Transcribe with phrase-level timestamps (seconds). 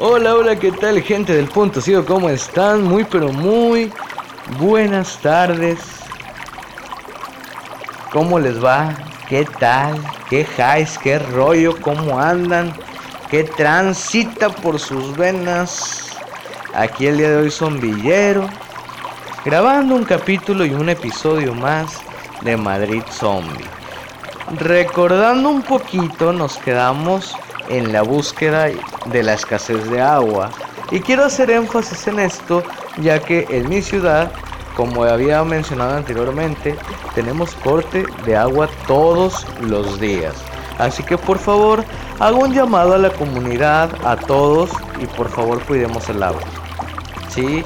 [0.00, 1.80] Hola, hola, ¿qué tal gente del punto?
[2.06, 2.84] ¿Cómo están?
[2.84, 3.92] Muy pero muy
[4.60, 5.80] buenas tardes.
[8.12, 8.94] ¿Cómo les va?
[9.28, 10.00] ¿Qué tal?
[10.30, 10.96] ¿Qué highs?
[10.98, 11.74] ¿Qué rollo?
[11.80, 12.72] ¿Cómo andan?
[13.28, 16.16] ¿Qué transita por sus venas?
[16.74, 18.48] Aquí el día de hoy son Villero,
[19.44, 22.02] grabando un capítulo y un episodio más
[22.42, 23.66] de Madrid Zombie.
[24.60, 27.34] Recordando un poquito, nos quedamos
[27.68, 28.70] en la búsqueda
[29.10, 30.50] de la escasez de agua.
[30.90, 32.62] Y quiero hacer énfasis en esto,
[32.98, 34.30] ya que en mi ciudad,
[34.76, 36.76] como había mencionado anteriormente,
[37.14, 40.34] tenemos corte de agua todos los días.
[40.78, 41.84] Así que por favor,
[42.20, 46.40] hago un llamado a la comunidad, a todos, y por favor cuidemos el agua.
[47.28, 47.64] ¿Sí?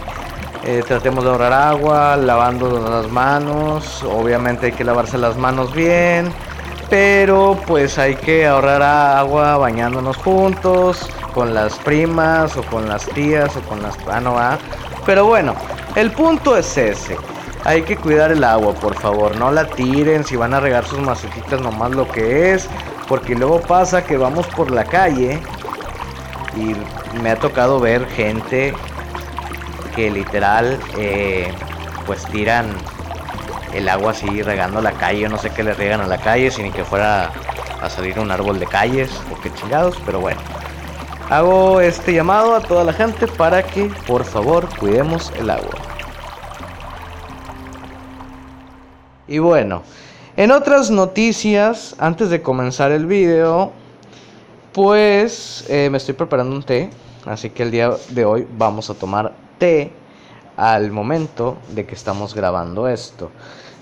[0.64, 6.32] Eh, tratemos de ahorrar agua, lavando las manos, obviamente hay que lavarse las manos bien
[6.92, 13.56] pero pues hay que ahorrar agua bañándonos juntos, con las primas o con las tías
[13.56, 13.96] o con las...
[14.06, 14.58] Ah, no va.
[15.06, 15.54] Pero bueno,
[15.94, 17.16] el punto es ese.
[17.64, 19.34] Hay que cuidar el agua, por favor.
[19.36, 22.68] No la tiren si van a regar sus macetitas nomás lo que es.
[23.08, 25.40] Porque luego pasa que vamos por la calle
[26.54, 26.76] y
[27.22, 28.74] me ha tocado ver gente
[29.96, 31.54] que literal eh,
[32.04, 32.66] pues tiran
[33.74, 35.28] el agua así regando la calle.
[35.28, 37.30] No sé qué le riegan a la calle, sin que fuera
[37.80, 40.40] a salir un árbol de calles o qué chingados, pero bueno.
[41.30, 45.74] Hago este llamado a toda la gente para que por favor cuidemos el agua.
[49.26, 49.82] Y bueno,
[50.36, 53.72] en otras noticias, antes de comenzar el video,
[54.72, 56.90] pues eh, me estoy preparando un té.
[57.24, 59.92] Así que el día de hoy vamos a tomar té
[60.56, 63.30] al momento de que estamos grabando esto.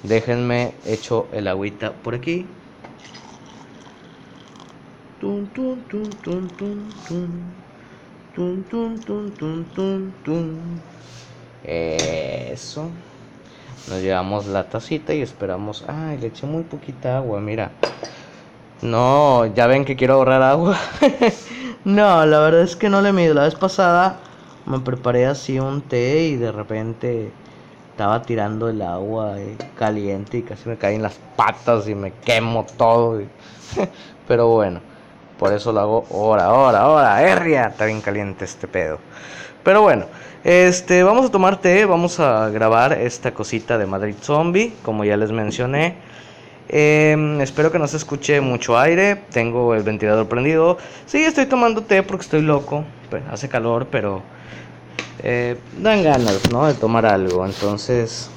[0.03, 2.47] Déjenme hecho el agüita por aquí.
[11.65, 12.89] Eso.
[13.89, 15.84] Nos llevamos la tacita y esperamos.
[15.87, 17.71] Ay, le eché muy poquita agua, mira.
[18.81, 20.78] No, ya ven que quiero ahorrar agua.
[21.84, 23.34] no, la verdad es que no le mido.
[23.34, 24.19] La vez pasada
[24.66, 27.31] me preparé así un té y de repente
[27.91, 32.65] estaba tirando el agua eh, caliente y casi me caen las patas y me quemo
[32.76, 33.21] todo.
[34.28, 34.81] Pero bueno,
[35.38, 38.98] por eso lo hago ahora, ahora, ahora, herria, está bien caliente este pedo.
[39.62, 40.06] Pero bueno,
[40.44, 45.16] este, vamos a tomar té, vamos a grabar esta cosita de Madrid Zombie, como ya
[45.16, 45.97] les mencioné.
[46.73, 49.17] Em, espero que no se escuche mucho aire.
[49.33, 50.79] Tengo el ventilador prendido.
[51.05, 52.85] Sí, estoy tomando té porque estoy loco.
[53.29, 54.23] Hace calor, pero
[55.25, 56.69] eh, dan ganas, ¿no?
[56.69, 57.45] De tomar algo.
[57.45, 58.31] Entonces,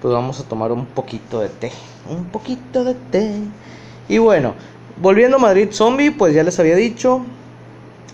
[0.00, 1.70] pues vamos a tomar un poquito de té.
[2.08, 3.34] Un poquito de té.
[4.08, 4.54] Y bueno,
[4.96, 7.26] volviendo a Madrid Zombie, pues ya les había dicho.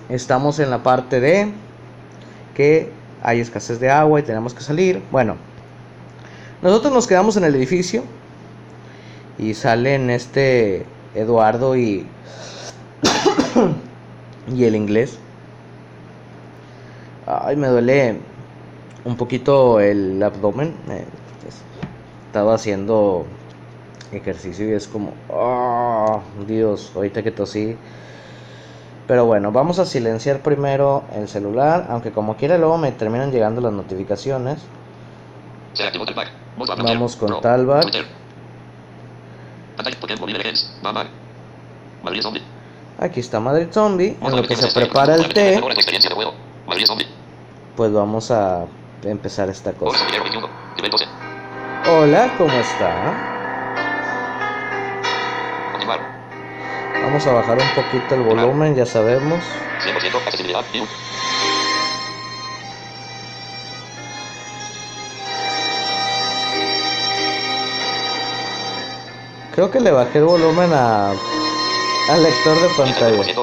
[0.09, 1.53] Estamos en la parte de
[2.57, 2.91] que
[3.23, 5.01] hay escasez de agua y tenemos que salir.
[5.13, 5.37] Bueno,
[6.63, 8.03] nosotros nos quedamos en el edificio.
[9.41, 10.85] Y salen este
[11.15, 12.07] Eduardo y,
[14.55, 15.19] y el inglés.
[17.27, 18.19] Ay, me duele
[19.05, 20.75] un poquito el abdomen.
[20.91, 21.07] Eh,
[22.27, 23.25] estaba haciendo
[24.13, 27.77] ejercicio y es como, oh, Dios, ahorita que tosí.
[29.07, 33.63] Pero bueno, vamos a silenciar primero el celular, aunque como quiera luego me terminan llegando
[33.63, 34.59] las notificaciones.
[36.85, 38.20] Vamos con Talbot.
[42.99, 45.61] Aquí está Madrid Zombie, en lo que se prepara el té.
[47.77, 48.67] pues vamos a
[49.05, 50.05] empezar esta cosa.
[51.89, 53.39] Hola, ¿cómo está?
[57.03, 59.43] Vamos a bajar un poquito el volumen, ya sabemos.
[69.61, 73.21] Creo que le bajé el volumen a al lector de pantalla.
[73.21, 73.35] Este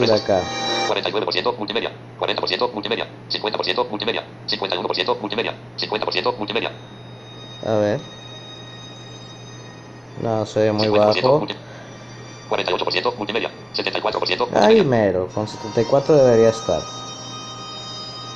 [0.00, 0.42] de acá.
[0.88, 6.72] 49% multimedia, 40% multimedia, 50% multimedia, 51% multimedia, 50% multimedia.
[7.64, 8.00] A ver.
[10.20, 11.46] No, se ve muy bajo.
[12.50, 16.82] 48% multimedia, 74% Ahí mero, con 74 debería estar.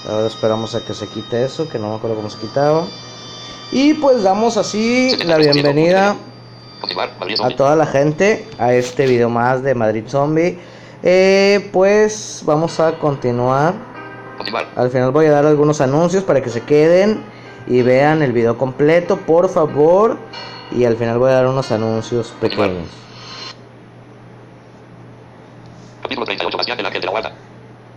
[0.08, 2.87] Ahora esperamos a que se quite eso, que no me acuerdo cómo se quitaba.
[3.72, 6.14] Y pues damos así la bienvenida
[7.42, 10.58] a toda la gente a este video más de Madrid Zombie.
[11.02, 13.72] Eh, pues vamos a continuar.
[14.76, 17.24] Al final voy a dar algunos anuncios para que se queden
[17.66, 20.19] y vean el video completo, por favor.
[20.70, 22.88] Y al final voy a dar unos anuncios pequeños.
[26.02, 26.56] Capítulo 38.
[26.58, 27.32] Bastián del Ángel de la Guarda.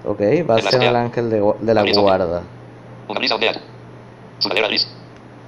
[0.05, 2.43] Ok, Bastián el ángel de, de la guarda.
[3.09, 3.53] Una brisa ondea.
[4.39, 4.87] Sudadera gris.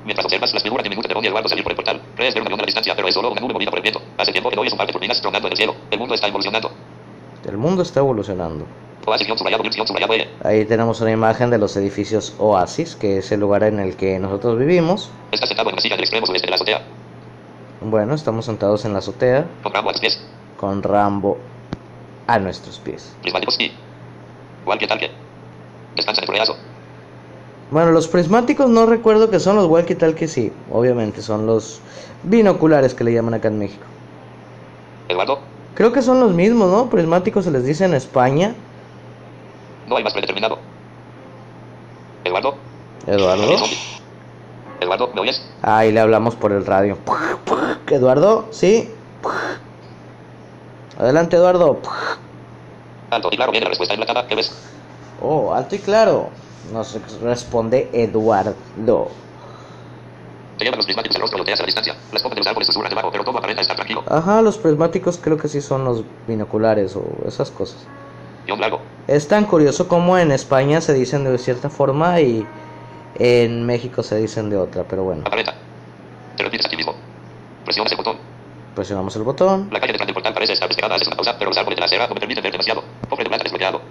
[0.08, 2.02] Mientras observas, las figuras de Minute de y Eduardo salir por el portal.
[2.16, 3.84] Crees ver un avión a la distancia, pero es solo una nube movida por el
[3.84, 4.02] viento.
[4.18, 5.76] Hace tiempo que oyes un par de turbinas tronando en el cielo.
[5.92, 6.72] El mundo está evolucionando.
[7.46, 8.66] El mundo está evolucionando.
[9.06, 10.30] Oasis, guion subrayado, guion subrayado, E.
[10.46, 14.18] Ahí tenemos una imagen de los edificios Oasis, que es el lugar en el que
[14.18, 15.12] nosotros vivimos.
[15.34, 16.82] Estás sentado en una silla del extremo sureste de la azotea.
[17.82, 20.26] Bueno, estamos sentados en la azotea Con Rambo a tus pies.
[20.56, 21.38] con Rambo
[22.28, 23.14] a nuestros pies.
[25.98, 26.56] Descansa de tu regazo.
[27.70, 31.82] Bueno, los prismáticos no recuerdo que son los walkie tal que sí, obviamente son los
[32.24, 33.84] binoculares que le llaman acá en México.
[35.10, 35.40] Eduardo,
[35.76, 36.90] Creo que son los mismos, ¿no?
[36.90, 38.56] Prismáticos se les dice en España.
[39.88, 40.58] no hay más predeterminado.
[42.24, 42.56] Eduardo,
[43.06, 43.44] Eduardo.
[44.82, 45.42] Eduardo, ¿me oyes?
[45.62, 46.98] Ahí le hablamos por el radio.
[47.88, 48.90] Eduardo, sí.
[50.98, 51.80] Adelante, Eduardo.
[53.12, 54.26] Alto y claro, viene la respuesta en la cama.
[54.28, 54.52] ¿Qué ves?
[55.22, 56.30] Oh, alto y claro.
[56.72, 59.10] Nos responde Eduardo.
[60.58, 61.96] Te llevan los prismáticos al rostro y volteas a la distancia.
[62.12, 64.04] Las copas de los árboles susurran debajo, pero todo aparenta estar tranquilo.
[64.08, 67.86] Ajá, los prismáticos creo que sí son los binoculares o esas cosas.
[68.48, 68.80] Largo.
[69.08, 72.48] Es tan curioso como en España se dicen de cierta forma y
[73.20, 75.24] en México se dicen de otra, pero bueno.
[75.26, 75.54] Aparenta.
[76.38, 76.96] Te repites a ti mismo.
[77.66, 78.18] Presionas el botón.
[78.74, 79.70] Presionamos el botón.
[79.72, 80.96] La calle detrás del portal parece estar despejada.
[80.96, 82.84] Haces una pausa, pero los árboles de la acera no me permiten ver demasiado.
[83.10, 83.82] Cofre de plata desbloqueado.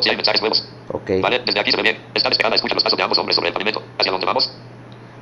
[0.00, 0.64] Si hay mensajes nuevos.
[0.92, 1.10] Ok.
[1.20, 1.98] Vale, desde aquí se ve bien.
[2.14, 2.54] Está despejada.
[2.54, 3.82] Escucha los pasos de ambos hombres sobre el pavimento.
[3.98, 4.50] ¿Hacia dónde vamos?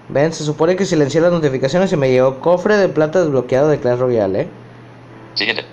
[0.08, 3.78] Ven, se supone que silencié las notificaciones y me llegó cofre de plata desbloqueado de
[3.81, 4.49] Clash Royale, ¿eh?
[5.34, 5.64] Siguiente.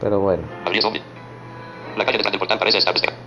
[0.00, 0.42] Pero bueno.
[0.64, 1.02] Abrir zombie.
[1.96, 3.18] La calle detrás del portal parece estar despejada.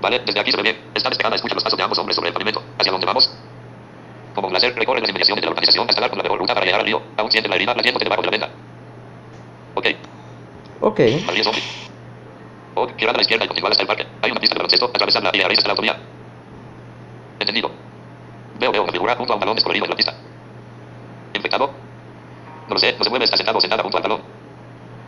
[0.00, 0.76] Vale, desde aquí se ve bien.
[0.94, 1.36] Está despejada.
[1.36, 2.62] Escucha los pasos de ambos hombres sobre el pavimento.
[2.78, 3.30] ¿Hacia dónde vamos?
[4.34, 6.54] Como un láser, recorre las inmediaciones de la urbanización hasta dar con la mejor ruta
[6.54, 7.02] para llegar al río.
[7.16, 8.48] Aún siente la herida latiéndote debajo de la venda.
[9.74, 9.86] Ok.
[10.80, 11.00] Ok.
[11.28, 11.85] Abrir zombie.
[12.78, 14.06] Ok, girando a la izquierda y continuar hasta el parque.
[14.20, 14.86] Hay una pista de baloncesto.
[14.86, 15.96] Atravesarla y a raíz de la autovía.
[17.40, 17.70] Entendido.
[18.60, 20.14] Veo, veo una figura junto a un balón descolorido en la pista.
[21.32, 21.70] ¿Infectado?
[22.68, 24.20] No lo sé, no se mueve, está sentado o sentada junto al balón.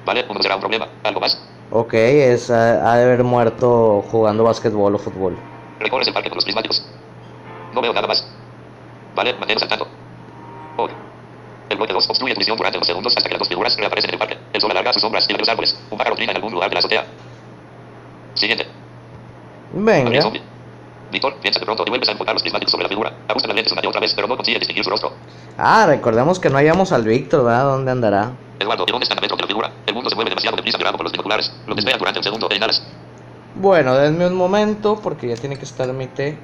[0.07, 0.89] Vale, uno será un problema.
[1.05, 1.39] ¿Algo más?
[1.71, 5.37] Ok, es, ha, ha de haber muerto jugando básquetbol o fútbol.
[5.79, 6.83] Recorres el parque con los prismáticos.
[7.75, 8.27] No veo nada más.
[9.15, 9.87] Vale, manténnos al tanto.
[10.79, 10.91] Ok.
[11.69, 14.09] El bloque 2 obstruye tu visión durante unos segundos hasta que las dos figuras reaparecen
[14.11, 14.39] en el parque.
[14.55, 15.79] El sol alarga sus sombras y la los árboles.
[15.91, 17.05] Un pájaro trina en algún lugar de la azotea.
[18.39, 18.67] Siguiente.
[19.73, 20.23] Venga.
[20.23, 20.43] zombie.
[21.11, 23.13] Víctor, piensa de pronto y vuelves a enfocar los prismáticos sobre la figura.
[23.29, 25.13] Ajusta las lentes una y otra vez, pero no consigue distinguir su rostro.
[25.57, 27.65] Ah, recordemos que no hallamos al Víctor, ¿verdad?
[27.65, 28.33] ¿Dónde andará?
[28.61, 29.73] Eduardo, ¿y dónde está metro de la figura?
[29.87, 31.53] El mundo se mueve demasiado deprisa mirando por los binoculares.
[31.67, 32.83] Lo desvean durante un segundo inhalas.
[33.55, 36.39] Bueno, denme un momento porque ya tiene que estar mi té.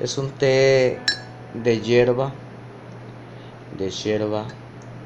[0.00, 1.00] Es un té
[1.54, 2.32] de hierba.
[3.76, 4.44] De hierba.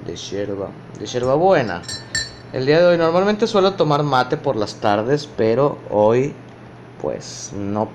[0.05, 0.69] De hierba.
[0.99, 1.83] De hierba buena.
[2.53, 6.35] El día de hoy normalmente suelo tomar mate por las tardes, pero hoy
[7.01, 7.89] pues no.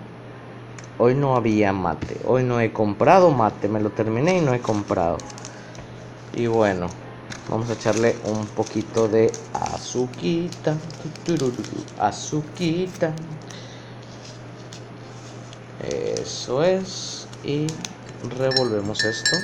[0.97, 2.19] Hoy no había mate.
[2.25, 3.67] Hoy no he comprado mate.
[3.67, 5.19] Me lo terminé y no he comprado.
[6.33, 6.87] Y bueno,
[7.51, 10.75] vamos a echarle un poquito de azuquita.
[11.99, 13.13] Azuquita.
[15.87, 17.27] Eso es.
[17.43, 17.67] Y
[18.35, 19.37] revolvemos esto.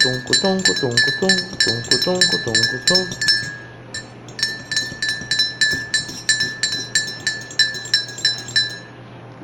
[0.00, 3.31] Tuncu, tuncu, tuncu, tuncu, tuncu, tuncu, tuncu, tuncu.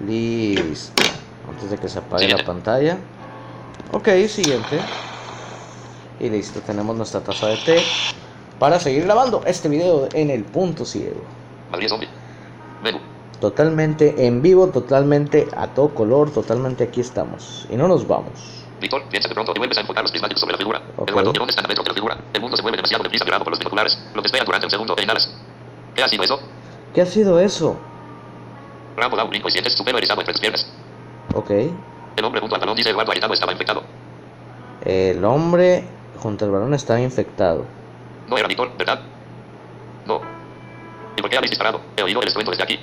[0.08, 1.02] Listo.
[1.50, 2.96] Antes de que se apague la pantalla.
[3.92, 4.80] Ok, siguiente.
[6.18, 7.82] Y listo, tenemos nuestra taza de té
[8.58, 11.20] para seguir grabando este video en el punto ciego.
[13.40, 17.68] Totalmente en vivo, totalmente a todo color, totalmente aquí estamos.
[17.70, 18.64] Y no nos vamos.
[18.80, 20.82] Víctor, piensa de pronto y vuelves a enfocar los prismáticos sobre la figura.
[20.96, 21.10] Ok.
[21.10, 22.18] Eduardo, ¿y dónde está la metro de la figura?
[22.32, 23.98] El mundo se mueve demasiado deprisa por los binoculares.
[24.14, 25.30] Lo desvean durante un segundo e inhalas.
[25.94, 26.40] ¿Qué ha sido eso?
[26.94, 27.76] ¿Qué ha sido eso?
[28.98, 30.66] Rambo brinco y sientes su pelo erizado entre tus piernas.
[31.34, 31.50] Ok.
[31.50, 33.82] El hombre junto al balón dice Eduardo Aretano estaba infectado.
[34.84, 35.84] El hombre
[36.18, 37.64] junto al balón estaba infectado.
[38.28, 39.00] No era Víctor, ¿verdad?
[40.06, 40.20] No.
[41.16, 41.80] ¿Y por qué habéis disparado?
[41.96, 42.78] He oído el estruendo desde aquí.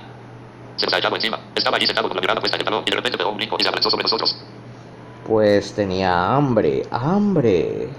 [0.75, 1.39] Se nos ha echado encima.
[1.55, 3.37] Estaba allí sentado con la mirada puesta en el balón y de repente pegó un
[3.37, 4.37] brinco y se abalanzó sobre nosotros.
[5.27, 7.89] Pues tenía hambre, hambre.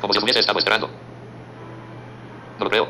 [0.00, 0.88] Como si os hubiese estado esperando.
[2.58, 2.88] No lo creo.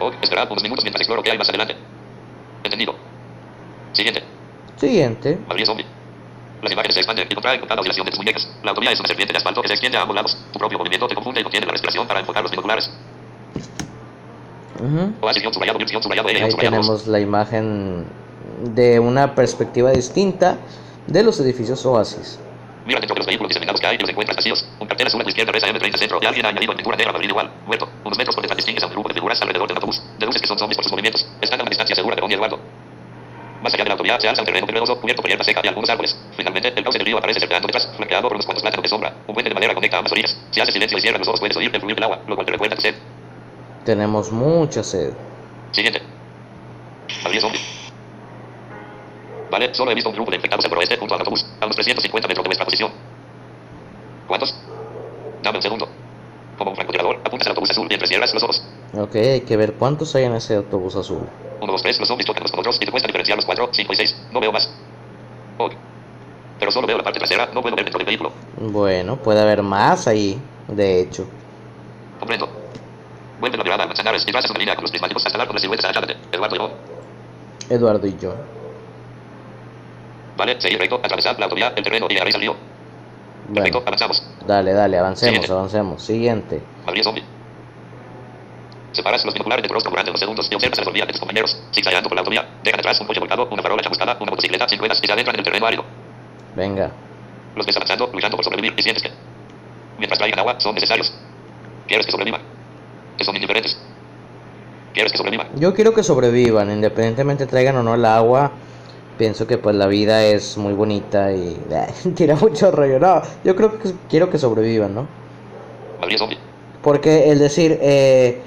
[0.00, 1.76] Oh, esperad unos minutos mientras exploro qué hay más adelante.
[2.68, 2.94] Entendido.
[3.92, 4.22] Siguiente.
[4.76, 5.38] Siguiente.
[5.48, 5.86] Abrir zombie.
[6.62, 8.48] Las imágenes se expanden y contraen con cada oscilación de tus muñecas.
[8.62, 10.36] La autovía es una serpiente de asfalto que se extiende a ambos lados.
[10.52, 12.90] Tu propio movimiento te confunde y contiene la respiración para enfocar los binoculares.
[14.78, 18.04] Guión subrayado, L, Ahí tenemos la imagen
[18.74, 20.58] de una perspectiva distinta
[21.06, 22.38] de los edificios Oasis.
[22.88, 24.64] Mira dentro de los vehículos diseminados que hay y los encuentras vacíos.
[24.80, 26.96] Un cartel azul a tu izquierda reza M30 centro y alguien ha añadido en pintura
[26.96, 27.50] negra Madrid igual.
[27.66, 27.86] Muerto.
[28.02, 30.02] Unos metros por detrás distingues a un grupo de figuras alrededor del autobús.
[30.18, 31.28] Deduces que son zombies por sus movimientos.
[31.42, 32.58] Están a una distancia segura de Ron y Eduardo.
[33.62, 35.68] Más allá de la autovía se alza un terreno peligroso cubierto por hierba seca y
[35.68, 36.16] algunos árboles.
[36.34, 39.12] Finalmente, el cauce del río aparece cercano detrás, flanqueado por unos cuantos plátanos de sombra.
[39.26, 40.34] Un puente de madera conecta ambas orillas.
[40.50, 42.46] Si haces silencio y cierras los ojos puedes oír el fluir del agua, lo cual
[42.46, 42.94] te recuerda tu sed.
[43.84, 45.12] Tenemos mucha sed.
[45.72, 46.00] Siguiente.
[47.22, 47.60] Madrid zombie.
[49.50, 51.76] Vale, solo he visto un grupo de infectados al oeste junto al autobús, a unos
[51.76, 52.90] 350 metros de nuestra posición.
[54.26, 54.54] ¿Cuántos?
[55.42, 55.88] Dame un segundo.
[56.58, 58.62] Como un francotirador, apuntas al autobús azul y entrecierras los ojos.
[58.94, 61.26] Ok, hay que ver cuántos hay en ese autobús azul.
[61.60, 63.68] Uno, dos, tres, los zombies chocan unos con otros y te cuesta diferenciar los cuatro,
[63.72, 64.14] cinco y seis.
[64.32, 64.68] No veo más.
[65.56, 65.68] Oh.
[66.58, 68.32] Pero solo veo la parte trasera, no puedo ver dentro del vehículo.
[68.60, 71.26] Bueno, puede haber más ahí, de hecho.
[72.18, 72.48] Comprendo.
[73.40, 75.58] Vuelve la mirada al manzanares y trazas una línea con los prismáticos hasta dar con
[75.58, 76.16] siluetas agachándote.
[76.32, 76.70] Eduardo y yo.
[77.70, 78.57] Eduardo y yo.
[80.38, 82.54] Vale, seguir recto, atravesar la autovía, el terreno y llegaréis al río.
[83.52, 84.22] Perfecto, Bueno, avanzamos.
[84.46, 85.52] dale, dale, avancemos, Siguiente.
[85.52, 86.02] avancemos.
[86.02, 86.62] Siguiente.
[86.86, 87.24] Madrid zombie.
[88.92, 91.20] Separas los binoculares de tu rostro durante unos segundos y observas la rodilla de tus
[91.20, 91.60] compañeros.
[91.74, 92.48] Zigzagueando por la autovía.
[92.62, 95.34] Dejan atrás un coche volcado, una farola chamuscada, una motocicleta sin ruedas y se adentran
[95.34, 95.84] en el terreno árido.
[96.56, 96.90] Venga.
[97.56, 99.10] Los ves avanzando, luchando por sobrevivir y sientes que,
[99.98, 101.12] mientras traigan agua, son necesarios.
[101.86, 102.40] Quieres que sobrevivan.
[103.16, 103.78] Que son indiferentes.
[104.94, 105.48] Quieres que sobrevivan.
[105.56, 108.52] Yo quiero que sobrevivan, independientemente traigan o no el agua.
[109.18, 111.58] Pienso que pues la vida es muy bonita y
[112.14, 112.98] tira mucho rollo.
[113.00, 115.06] No, yo creo que quiero que sobrevivan, ¿no?
[116.82, 118.40] Porque el decir, eh,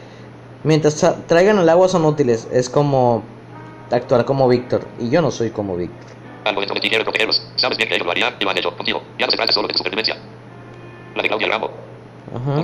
[0.63, 3.23] mientras tra- traigan el agua son útiles, es como
[3.91, 4.81] actuar como Víctor.
[4.99, 6.09] Y yo no soy como Víctor.
[6.45, 7.45] Algo dentro de ti quiere protegerlos.
[7.57, 9.01] Sabes bien que ellos lo harían y lo han hecho contigo.
[9.19, 10.15] Ya no se trata solo de tu supervivencia.
[11.15, 11.69] La de Claudia Rambo.
[12.33, 12.63] Ajá.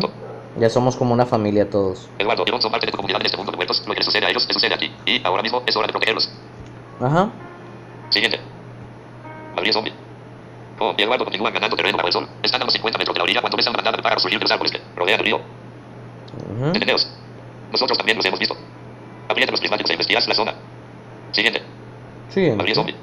[0.58, 2.08] Ya somos como una familia todos.
[2.18, 3.84] Eduardo y son parte de tu comunidad en este mundo de muertos.
[3.86, 4.92] Lo que les sucede a ellos les sucede a ti.
[5.06, 6.32] Y ahora mismo es hora de protegerlos.
[7.02, 7.30] Ajá.
[8.10, 8.40] Siguiente.
[9.56, 9.94] Madrid zombie.
[10.80, 12.30] Oh, y Eduardo continúan ganando terreno bajo el sol.
[12.44, 14.22] Están a unos 50 metros de la orilla cuando ves a una bandada de pájaros
[14.22, 15.38] surgir de los árboles que rodean el río.
[15.38, 16.66] Ujú.
[16.66, 17.08] Entendeos.
[17.72, 18.56] Nosotros también los hemos visto.
[19.28, 20.54] Aprieta los prismáticos e investigas la zona.
[21.32, 21.64] Siguiente.
[22.30, 22.74] Siguiente.
[22.76, 22.96] zombie.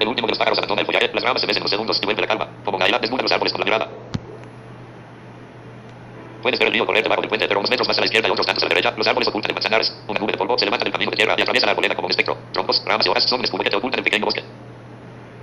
[0.00, 2.06] El último de los pájaros abandona el follaje, las ramas se mecen unos segundos y
[2.06, 2.48] vuelve la calma.
[2.64, 3.88] Como una águila, desnuda los árboles con la mirada.
[6.42, 8.28] Puedes ver el río correr debajo del puente, pero unos metros más a la izquierda
[8.28, 9.94] y otros tantos a la derecha, los árboles ocultan el manzanares.
[10.08, 12.06] Una nube de polvo se levanta del camino de tierra y atraviesa la arboleda como
[12.06, 12.36] un espectro.
[12.52, 14.42] Troncos, ramas y hojas son un escudo que te ocultan el pequeño bosque.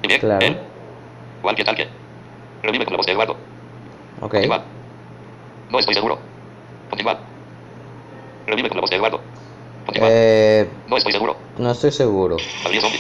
[0.04, 0.46] Y bien, Claro.
[0.46, 0.58] él.
[1.42, 1.88] ¿Cuál que tal que?
[2.64, 3.34] Revive con la voz de Eduardo.
[4.22, 4.32] Ok.
[4.32, 4.64] Continúa.
[5.70, 6.20] No estoy seguro.
[6.90, 7.20] Continúa.
[8.48, 9.22] Revive con la voz de Eduardo.
[9.86, 10.10] Continúa.
[10.12, 11.38] Eh, No estoy seguro.
[11.58, 12.38] no estoy seguro.
[12.64, 13.00] Madrid zombie.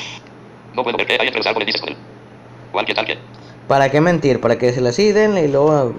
[0.75, 1.97] No puedo ver qué hay entre los árboles, dices con él.
[2.71, 3.17] ¿Cuál que tal que?
[3.67, 4.39] ¿Para qué mentir?
[4.39, 5.93] ¿Para que se las denle y luego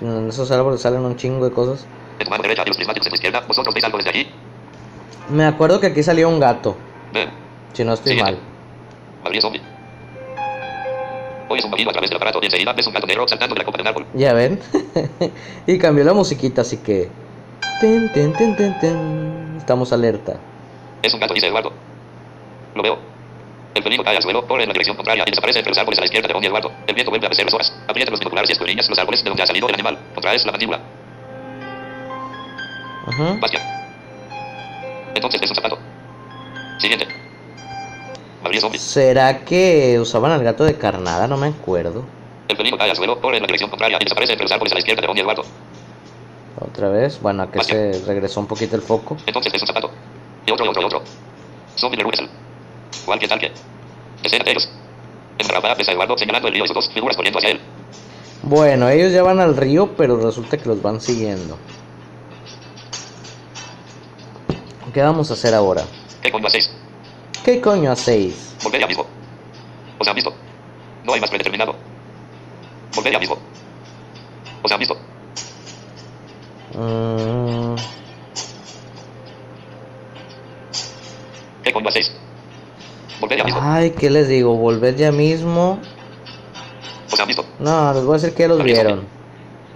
[0.00, 1.86] en esos árboles salen un chingo de cosas?
[2.18, 4.28] De tu mano derecha y los prismáticos en tu izquierda, vosotros veis algo desde allí.
[5.30, 6.76] Me acuerdo que aquí salió un gato,
[7.12, 7.28] Ven.
[7.72, 8.32] si no estoy Siguiente.
[8.32, 8.40] mal.
[9.24, 9.60] Madrid zombie.
[11.50, 13.58] Oyes un bajido a través del aparato y enseguida ves un gato negro saltando de
[13.60, 14.06] la copa de un árbol.
[14.14, 14.60] Ya ven.
[15.66, 17.08] y cambió la musiquita, así que.
[17.80, 19.54] Ten, ten, ten, ten, ten.
[19.56, 20.36] Estamos alerta.
[21.02, 21.72] Es un gato, dice Eduardo.
[22.74, 22.98] Lo veo.
[23.74, 25.98] El felino cae al suelo, corre en la dirección contraria y desaparece entre los árboles
[25.98, 26.72] a la izquierda de Ron y Eduardo.
[26.86, 27.72] El viento vuelve a mecer las hojas.
[27.86, 29.98] Aprieta los binoculares y escudriñas los árboles de donde ha salido el animal.
[30.14, 30.80] Contraes la mandíbula.
[33.06, 33.36] Ajá.
[33.40, 33.62] Bastian.
[35.14, 35.78] Entonces ves un zapato.
[36.78, 37.06] Siguiente.
[38.78, 41.26] ¿Será que usaban al gato de carnada?
[41.26, 42.04] No me acuerdo.
[42.48, 44.72] El felino cae al suelo, corre en la dirección contraria y desaparece entre los árboles
[44.72, 45.42] a la izquierda de Ron y Eduardo.
[46.60, 47.20] Otra vez.
[47.20, 49.16] Bueno, a que se regresó un poquito el foco.
[49.26, 49.90] Entonces ves un zapato.
[50.46, 51.02] Y otro, y otro, y otro.
[51.76, 52.26] Zombie de Russell.
[53.08, 53.50] ¿Cuál que tal que?
[54.22, 54.68] Escena de ellos.
[55.38, 57.60] A Eduardo señalando el río y sus dos figuras corriendo hacia él.
[58.42, 61.56] Bueno, ellos ya van al río, pero resulta que los van siguiendo.
[64.92, 65.84] ¿Qué vamos a hacer ahora?
[66.20, 66.70] ¿Qué coño hacéis?
[67.42, 68.54] ¿Qué coño hacéis?
[68.62, 69.06] Volver ya mismo.
[69.98, 70.34] ¿Os han visto?
[71.04, 71.76] No hay más predeterminado.
[72.94, 73.38] Volver ya mismo.
[74.62, 74.98] ¿Os han visto?
[76.74, 77.74] Mm,
[81.64, 82.12] ¿Qué coño hacéis?
[83.20, 83.60] Volver ya mismo.
[83.62, 84.54] ay, ¿qué les digo?
[84.56, 85.78] ¿Volver ya mismo?
[87.58, 89.06] No, les voy a decir que ya los vieron.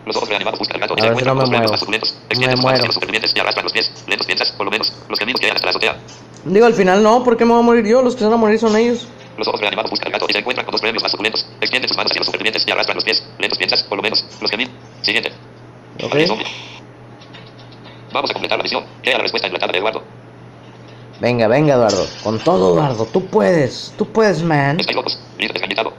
[0.06, 1.58] Los ojos reanimados buscan al gato y A se ver si encuentran no con me
[1.58, 1.70] los brazos muero.
[1.70, 2.12] más suculentos.
[2.12, 2.76] Me Extienden sus manos muero.
[2.76, 4.04] hacia los supervivientes y arrastran los pies.
[4.08, 4.92] Lentos piensas, por lo menos.
[5.08, 5.96] Los caminos que llegan hasta la azotea.
[6.44, 8.02] Digo, al final no, ¿por qué me voy a morir yo?
[8.02, 9.06] Los que se van a morir son ellos.
[9.38, 11.46] Los ojos reanimados buscan al gato y se encuentran con dos premios más suculentos.
[11.60, 13.24] Extienden sus manos hacia los supervivientes y arrastran los pies.
[13.38, 14.24] Lentos piensas, por lo menos.
[14.40, 14.72] Los caminos.
[15.02, 15.32] Siguiente.
[16.02, 16.10] Ok.
[16.12, 16.46] Madrid zombie.
[18.12, 18.84] Vamos a completar la misión.
[19.04, 20.02] Lea la respuesta enlatada de Eduardo.
[21.22, 22.04] Venga, venga, Eduardo.
[22.24, 23.06] Con todo, Eduardo.
[23.06, 23.94] Tú puedes.
[23.96, 24.76] Tú puedes, man.
[24.76, 25.92] Desgañitado.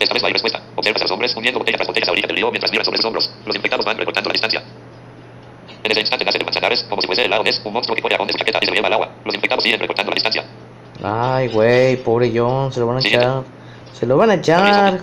[0.00, 0.60] Esta vez no hay respuesta.
[0.74, 2.96] Observas a los hombres hundiendo botella tras botella a orilla del río mientras miran sobre
[2.96, 3.30] sus hombros.
[3.46, 4.64] Los infectados van recortando la distancia.
[5.84, 8.02] En ese instante nace de manzanares, como si fuese el lado Ness, un monstruo que
[8.02, 9.10] corre a de su chaqueta y se lleva al agua.
[9.24, 10.44] Los infectados siguen recortando la distancia.
[11.04, 12.72] Ay, güey, pobre John.
[12.72, 13.26] Se lo van a Siguiente.
[13.26, 13.44] echar.
[13.92, 15.00] Se lo van a echar.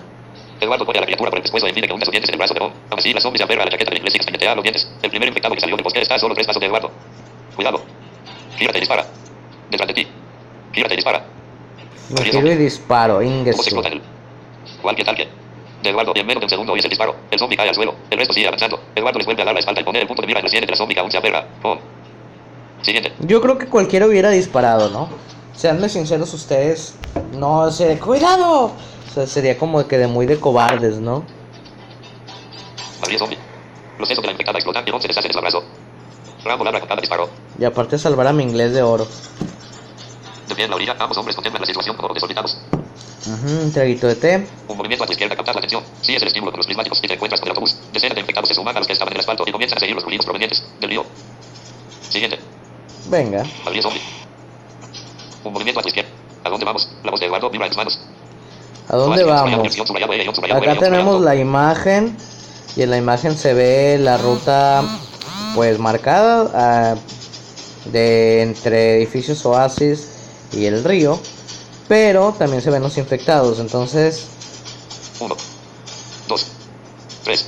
[0.59, 2.33] Eduardo pone a la criatura por el pescuezo e impide que hunda sus dientes en
[2.33, 2.73] el brazo de Bond.
[2.89, 4.89] Aún así, la zombie se aferra a la chaqueta del inglés y castañetea los dientes.
[5.01, 6.91] El primer infectado que salió del bosque está a solo tres pasos de Eduardo.
[7.55, 7.81] Cuidado.
[8.57, 9.05] Gírate y dispara.
[9.69, 10.07] Detrás de ti.
[10.73, 11.25] Gírate y dispara.
[12.09, 13.61] Me giro y disparo, ¿Cómo se inguesu.
[13.61, 14.01] explota en el...
[14.81, 15.27] ¿Cuál que tal que?
[15.83, 17.15] De Eduardo, y en menos de un segundo oyes el disparo.
[17.31, 17.95] El zombie cae al suelo.
[18.09, 18.79] El resto sigue avanzando.
[18.95, 20.67] Eduardo les vuelve a dar la espalda y pone el punto de mira sien de
[20.71, 21.45] la zombie que aún se aferra.
[21.61, 21.81] Bond.
[22.81, 23.13] Siguiente.
[23.19, 25.09] Yo creo que cualquiera hubiera disparado, ¿no?
[25.53, 26.95] Seanme sinceros ustedes,
[27.33, 28.65] no sé, cuidado.
[28.65, 31.23] O sea, sería como que de muy de cobardes, ¿no?
[33.01, 33.37] María zombie.
[33.97, 35.63] Los sesos de la infectada explotan y Bond se deshace de su abrazo.
[36.43, 37.29] Rambo labra con cada disparo.
[37.59, 39.07] Y aparte salvar a mi inglés de oro.
[40.49, 42.57] De pie en la orilla, ambos hombres contemplan la situación como desorbitados.
[43.27, 44.47] Ujú, un traguito de té.
[44.67, 45.83] Un movimiento a tu izquierda captar la atención.
[46.01, 47.77] Sí es el estímulo con los prismáticos y te encuentras con el autobús.
[47.93, 49.79] Decenas de infectados se suman a los que estaban en el asfalto y comienzan a
[49.79, 51.05] seguir los ruidos provenientes del río.
[52.09, 52.39] Siguiente.
[53.09, 53.43] Venga.
[53.63, 54.01] María zombie.
[55.43, 56.09] Un movimiento a tu izquierda.
[56.43, 56.89] ¿A dónde vamos?
[57.03, 57.99] La voz de Eduardo vibra en tus manos.
[58.87, 59.79] ¿A dónde vamos?
[60.51, 62.17] Acá tenemos la imagen
[62.75, 64.83] y en la imagen se ve la ruta
[65.53, 66.95] pues marcada ah,
[67.85, 70.18] de entre edificios oasis
[70.51, 71.19] y el río,
[71.87, 74.25] pero también se ven los infectados, entonces
[75.19, 75.35] Uno.
[76.27, 76.47] Dos.
[77.23, 77.47] Tres.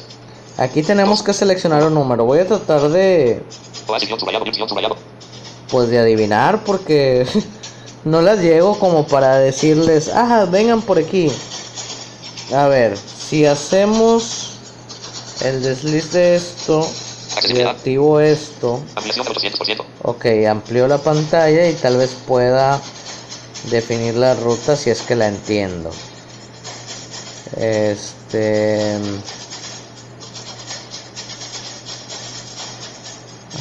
[0.58, 2.26] aquí tenemos que seleccionar un número.
[2.26, 3.44] Voy a tratar de
[5.70, 7.26] pues de adivinar porque
[8.04, 11.32] no las llego como para decirles, ah, vengan por aquí.
[12.54, 14.52] A ver, si hacemos
[15.42, 16.88] el desliz de esto
[17.42, 17.72] y Accesibilidad.
[17.72, 19.84] activo esto, Ampliación del 800%.
[20.04, 22.80] ok, amplío la pantalla y tal vez pueda
[23.70, 25.92] definir la ruta si es que la entiendo.
[27.58, 28.98] Este...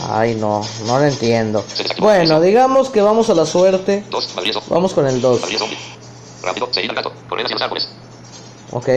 [0.08, 1.64] Ay, no, no la entiendo.
[1.99, 4.04] Bueno, digamos que vamos a la suerte.
[4.69, 5.40] Vamos con el 2.
[5.43, 5.78] María zombie.
[6.43, 7.12] Rápido, seguir al gato.
[7.28, 7.88] Correr hacia los árboles.
[8.73, 8.88] Ok.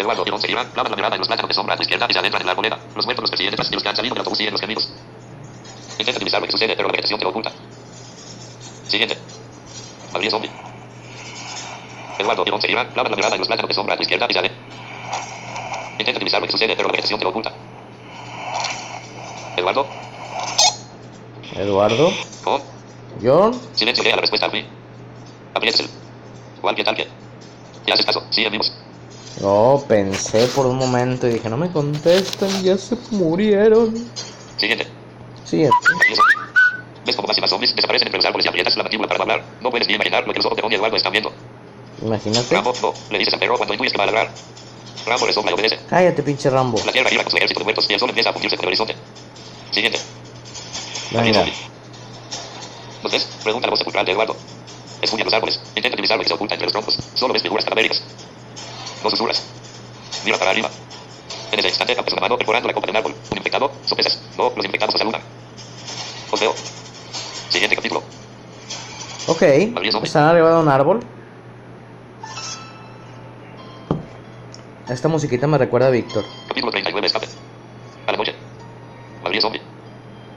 [0.00, 0.70] Eduardo y Bond seguirán.
[0.70, 2.46] Clavan la mirada en los plátanos de sombra a tu izquierda y se adentran en
[2.46, 2.78] la arboleda.
[2.94, 4.92] Los muertos los y los que han salido del autobús siguen los caminos.
[5.98, 7.52] Intenta divisar lo que sucede, pero la vegetación te lo oculta.
[8.88, 9.18] Siguiente.
[10.12, 10.50] María zombie.
[12.18, 12.88] Eduardo y Bond seguirán.
[12.88, 14.62] Clavan la mirada en los plátanos de sombra a tu izquierda y se adentran.
[15.98, 17.52] Intenta divisar lo que sucede, pero la vegetación te lo oculta.
[19.56, 19.86] Eduardo.
[21.54, 22.12] Eduardo.
[22.44, 22.64] Bond.
[23.22, 23.60] John.
[23.74, 24.66] Silencio, lea la respuesta al fin.
[25.54, 25.90] Aprietes el.
[26.60, 27.06] ¿Cuál que tal que?
[27.86, 28.72] Ya haces caso, sí, amigos.
[29.38, 33.94] No, pensé por un momento y dije, no me contestan, ya se murieron.
[34.56, 34.86] Siguiente.
[35.44, 35.76] Siguiente.
[37.06, 39.22] ¿Ves cómo más y más zombies desaparecen entre los árboles y aprietas la mandíbula para
[39.22, 39.42] hablar?
[39.62, 41.32] No puedes ni imaginar lo que los ojos de y Eduardo están viendo.
[42.02, 42.54] Imagínate.
[42.54, 44.30] Rambo, no, le dices al perro cuando intuyes que va a ladrar.
[45.06, 45.78] Rambo le sopla y obedece.
[45.88, 46.80] Cállate, pinche Rambo.
[46.84, 48.64] La tierra gira con su ejército de muertos y el sol empieza a fundirse con
[48.64, 48.96] el horizonte.
[49.70, 49.98] Siguiente.
[51.12, 51.46] Venga.
[53.02, 53.28] ¿Los ves?
[53.42, 54.36] Pregunta la voz sepulcral de Eduardo.
[55.00, 55.60] Escucha los árboles.
[55.74, 56.98] Intenta utilizar lo que se oculta entre los troncos.
[57.14, 58.02] Solo ves figuras cadavéricas.
[59.02, 59.42] No susurras.
[60.24, 60.70] Mira para arriba.
[61.52, 63.14] En ese instante aparece una mano perforando la copa de un árbol.
[63.30, 63.72] Un infectado.
[63.86, 64.20] Sopesas.
[64.36, 65.20] No, los infectados se saludan.
[66.30, 66.54] Os veo.
[67.48, 68.02] Siguiente capítulo.
[69.26, 69.42] Ok.
[70.02, 71.00] Están arriba de un árbol.
[74.88, 76.24] Esta musiquita me recuerda a Víctor.
[76.48, 77.06] Capítulo 39.
[77.06, 77.28] Escape.
[78.06, 78.34] A la noche.
[79.22, 79.60] María zombie.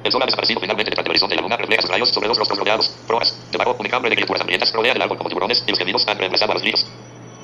[0.04, 2.28] El sol ha desaparecido finalmente detrás del horizonte y la luna refleja sus rayos sobre
[2.28, 2.94] dos rostros rodeados.
[3.08, 3.36] Rojas.
[3.52, 6.18] Debajo, un enjambre de criaturas hambrientas rodean el árbol como tiburones y los gemidos han
[6.18, 6.86] reemplazado a los gritos.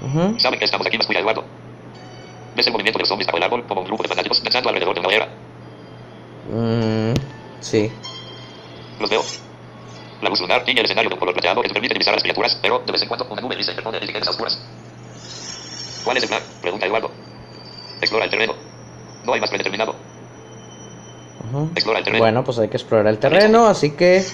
[0.01, 0.39] Ujú.
[0.39, 1.43] Saben que estamos aquí, masculla Eduardo.
[2.55, 4.69] ¿Ves el movimiento de los zombies bajo el árbol como un grupo de fanáticos danzando
[4.69, 5.27] alrededor de una hoguera?
[6.51, 7.13] Mm,
[7.61, 7.91] sí.
[8.99, 9.23] Los veo.
[10.21, 12.17] La luz lunar tiñe el escenario de un color plateado que te permite divisar a
[12.17, 14.59] las criaturas, pero de vez en cuando una nube gris interpone etiquetas oscuras.
[16.03, 16.41] ¿Cuál es el plan?
[16.61, 17.11] Pregunta Eduardo.
[18.01, 18.55] Explora el terreno.
[19.25, 19.95] No hay más predeterminado.
[21.49, 21.69] Ujú.
[21.73, 22.23] Explora el terreno.
[22.23, 24.25] Bueno, pues hay que explorar el terreno, así que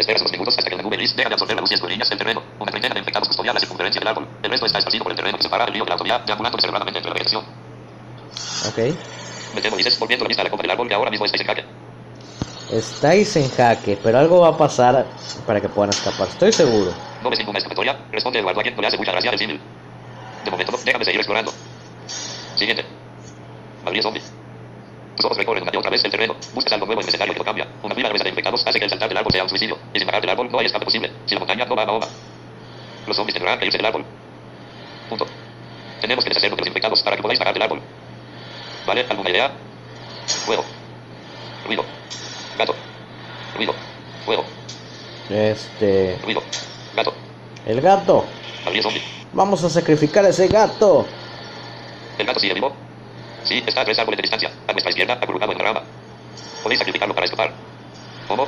[0.00, 2.10] Esperas unos minutos hasta que la nube gris deja de absorber la luz y escudriñas
[2.10, 2.42] el terreno.
[2.58, 4.26] Una treintena de infectados custodia la circunferencia del árbol.
[4.42, 6.56] El resto está esparcido por el terreno que separa el río de la autovía, deambulando
[6.56, 7.44] reservadamente entre la vegetación.
[8.68, 8.96] ok.
[9.54, 11.42] Me temo, dices, volviendo la vista a la copa del árbol que ahora mismo estáis
[11.42, 11.64] en jaque.
[12.72, 15.04] Estáis en jaque, pero algo va a pasar
[15.46, 16.94] para que puedan escapar, estoy seguro.
[17.22, 17.98] ¿No ves ninguna escapatoria?
[18.10, 19.60] Responde Eduardo a quien no le hace mucha gracia el símil.
[20.44, 21.52] De momento déjame seguir explorando.
[22.56, 22.86] Siguiente.
[23.84, 24.22] María zombie.
[25.20, 26.34] Tus ojos recorren una y otra vez el terreno.
[26.54, 27.68] Buscas algo nuevo en el escenario que no cambia.
[27.82, 29.76] Una fila gruesa de infectados hace que el saltar del árbol sea un suicidio.
[29.92, 31.12] Y sin bajar del árbol no hay escape posible.
[31.26, 32.06] Si la montaña no va a Mahoma.
[33.06, 34.02] Los zombies tendrán que irse del árbol.
[35.10, 35.26] Punto.
[36.00, 37.80] Tenemos que deshacernos de los infectados para que podáis bajar del árbol.
[38.86, 39.04] ¿Vale?
[39.10, 39.50] ¿Alguna idea?
[40.46, 40.64] Fuego.
[41.66, 41.84] Ruido.
[42.56, 42.74] Gato.
[43.56, 43.74] Ruido.
[44.24, 44.44] Fuego.
[45.28, 46.42] Este, Ruido.
[46.96, 47.12] Gato.
[47.66, 48.24] el gato.
[49.34, 51.06] Vamos a sacrificar a ese gato.
[52.16, 52.72] ¿El gato sigue vivo?
[53.44, 55.82] Sí, está a tres árboles de distancia, a nuestra izquierda, acurrucado en una rama.
[56.62, 57.52] Podéis sacrificarlo para escapar.
[58.28, 58.46] ¿Cómo?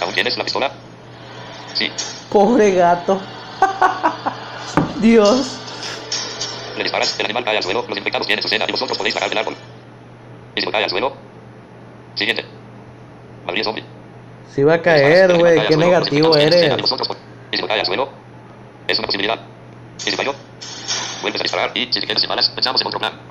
[0.00, 0.70] ¿Aún tienes la pistola?
[1.74, 1.90] Sí.
[2.30, 3.20] Pobre gato.
[5.00, 5.58] Dios.
[6.76, 9.14] Le disparas, el animal cae al suelo, los infectados tienen su cena y vosotros podéis
[9.14, 9.56] bajar del árbol.
[10.54, 11.14] Y si no cae al suelo,
[12.14, 12.44] siguiente.
[13.46, 13.84] Madrid zombie.
[14.54, 15.66] Si va a caer, güey.
[15.66, 16.76] Qué negativo eres.
[17.52, 18.08] Y si no cae al suelo,
[18.88, 19.38] es una posibilidad.
[19.98, 20.34] Y si falló,
[21.22, 23.29] vuelves a disparar y si te quedas sin balas, pensamos en otro plan.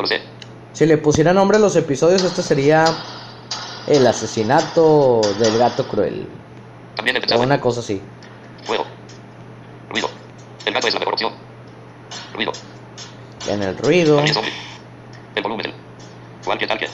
[0.00, 0.22] No lo sé.
[0.72, 2.86] Si le pusiera nombre a los episodios, este sería
[3.86, 6.26] el asesinato del gato cruel.
[6.96, 8.00] También O en una cosa así.
[8.64, 8.86] fuego.
[9.90, 10.08] Ruido.
[10.64, 11.34] El gato es la mejor opción.
[12.32, 12.52] Ruido.
[13.46, 14.22] En el ruido.
[15.34, 15.74] El volumen.
[16.46, 16.88] Cualquier tal que.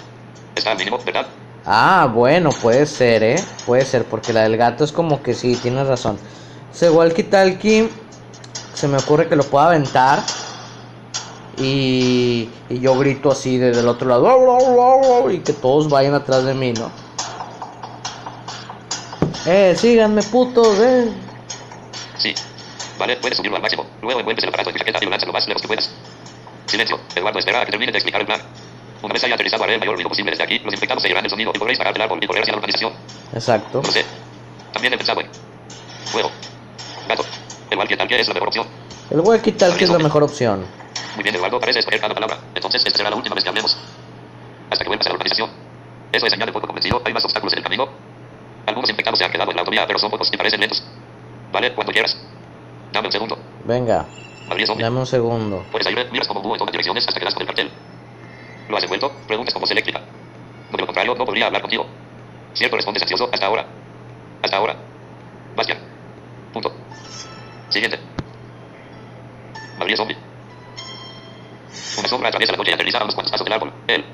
[0.56, 1.28] Está al mínimo, ¿verdad?
[1.64, 3.36] Ah, bueno, puede ser, ¿eh?
[3.66, 6.18] Puede ser, porque la del gato es como que sí, tienes razón.
[6.74, 7.88] Ese walkie talkie
[8.74, 10.24] se me ocurre que lo pueda aventar.
[11.58, 15.30] Y, y yo grito así desde el otro lado.
[15.30, 16.90] Y que todos vayan atrás de mí, ¿no?
[19.46, 21.12] Eh, síganme, putos, eh.
[22.18, 22.34] Sí.
[22.98, 23.86] Vale, puedes subirlo al máximo.
[24.02, 25.90] Luego envuelves el aparato en tu chaqueta y lo lanzas lo más lejos que puedas.
[26.66, 26.98] Silencio.
[27.14, 28.40] Eduardo espera a que termine de explicar el plan.
[29.02, 30.58] Una vez haya aterrizado haré el mayor ruido posible desde aquí.
[30.58, 32.92] Los infectados seguirán el sonido y podréis bajar del árbol y correr hacia la urbanización.
[33.32, 33.82] Exacto.
[33.84, 34.04] No sé.
[34.72, 35.28] También he pensado en
[36.06, 36.30] fuego.
[37.08, 37.24] Gato.
[37.70, 38.66] El walkie talkie es la mejor opción.
[39.10, 40.66] El walkie talkie es la mejor opción.
[41.16, 42.38] Muy bien, Eduardo, parece escoger cada palabra.
[42.54, 43.76] Entonces, esta será la última vez que hablemos.
[44.70, 45.50] Hasta que vuelvas a la urbanización.
[46.12, 47.00] Eso es señal de poco convencido.
[47.04, 47.88] Hay más obstáculos en el camino.
[48.66, 50.84] Algunos infectados se han quedado en la autovía, pero son pocos y parecen lentos.
[51.52, 52.16] Vale, cuando quieras.
[52.92, 53.38] Dame un segundo.
[53.64, 54.06] Venga,
[54.48, 54.84] Madrid zombie.
[54.84, 55.64] dame un segundo.
[55.72, 57.70] Puedes ir, miras como búho en todas direcciones hasta que das con el cartel.
[58.68, 59.10] ¿Lo has devuelto?
[59.26, 60.00] Preguntas como voz eléctrica.
[60.00, 61.86] No, de lo contrario, no podría hablar contigo.
[62.52, 63.30] Cierto, respondes ansioso.
[63.32, 63.64] Hasta ahora.
[64.42, 64.76] Hasta ahora.
[65.56, 65.78] Bastian.
[66.52, 66.72] Punto.
[67.70, 67.98] Siguiente.
[69.78, 70.25] Madrid zombie.
[71.98, 73.72] Una sombra atraviesa la noche y aterriza a unos cuantos pasos del árbol.
[73.86, 74.04] Él.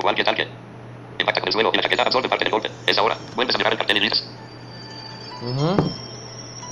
[0.00, 0.48] Cualquier tal que.
[1.18, 2.70] Impacta con el suelo y la chaqueta absorbe parte del golpe.
[2.86, 3.16] Es ahora.
[3.34, 4.24] Vuelves a mirar el cartel y gritas.
[5.42, 5.90] Ujú.